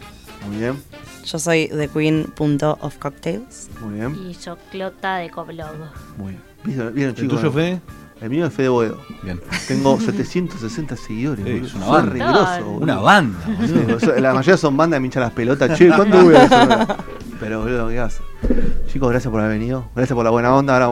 Muy 0.46 0.56
bien, 0.58 0.82
Yo 1.24 1.38
soy 1.38 1.68
The 1.68 1.88
Queen.of 1.88 2.98
Cocktails. 2.98 3.70
muy 3.80 3.94
bien, 3.94 4.14
Y 4.28 4.34
yo, 4.34 4.58
Clota 4.70 5.16
de 5.16 5.30
Coblog. 5.30 5.70
muy 6.18 6.32
bien. 6.32 6.42
¿Vieron, 6.64 6.94
vieron, 6.94 7.14
¿El 7.16 7.20
chicos? 7.22 7.40
tuyo, 7.40 7.52
Fede? 7.52 7.80
El 8.22 8.30
mío 8.30 8.46
es 8.46 8.54
Fede 8.54 8.68
Boedo. 8.68 8.98
Bien. 9.24 9.40
Tengo 9.66 9.98
760 9.98 10.96
seguidores. 10.96 11.44
Sí, 11.44 11.66
es 11.66 11.74
una 11.74 11.86
banda. 11.86 12.12
Regroso, 12.12 12.70
una 12.70 12.96
banda. 13.00 13.38
La 14.20 14.32
mayoría 14.32 14.56
son 14.56 14.76
bandas 14.76 15.00
que 15.00 15.08
me 15.08 15.14
las 15.16 15.32
pelotas. 15.32 15.76
Che, 15.76 15.88
¿cuándo 15.88 16.22
voy 16.22 16.36
eso? 16.36 16.56
Pero, 17.40 17.62
boludo, 17.62 17.88
¿qué 17.88 17.98
haces? 17.98 18.22
Chicos, 18.86 19.10
gracias 19.10 19.28
por 19.28 19.40
haber 19.40 19.58
venido. 19.58 19.88
Gracias 19.96 20.14
por 20.14 20.24
la 20.24 20.30
buena 20.30 20.54
onda. 20.54 20.74
Ahora 20.74 20.86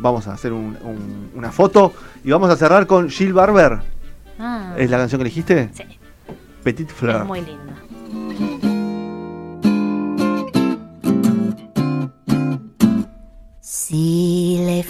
vamos 0.00 0.26
a 0.28 0.34
hacer, 0.34 0.52
una 0.52 1.50
foto. 1.52 1.94
Y 2.22 2.30
vamos 2.30 2.50
a 2.50 2.56
cerrar 2.56 2.86
con 2.86 3.08
Jill 3.08 3.32
Barber. 3.32 3.78
Ah. 4.38 4.74
¿Es 4.76 4.90
la 4.90 4.98
canción 4.98 5.20
que 5.20 5.22
elegiste? 5.22 5.70
Sí. 5.72 5.84
Petit 6.62 6.90
Fleur. 6.90 7.24
Muy 7.24 7.40
linda. 7.40 7.76
Si 13.60 14.62
les 14.66 14.86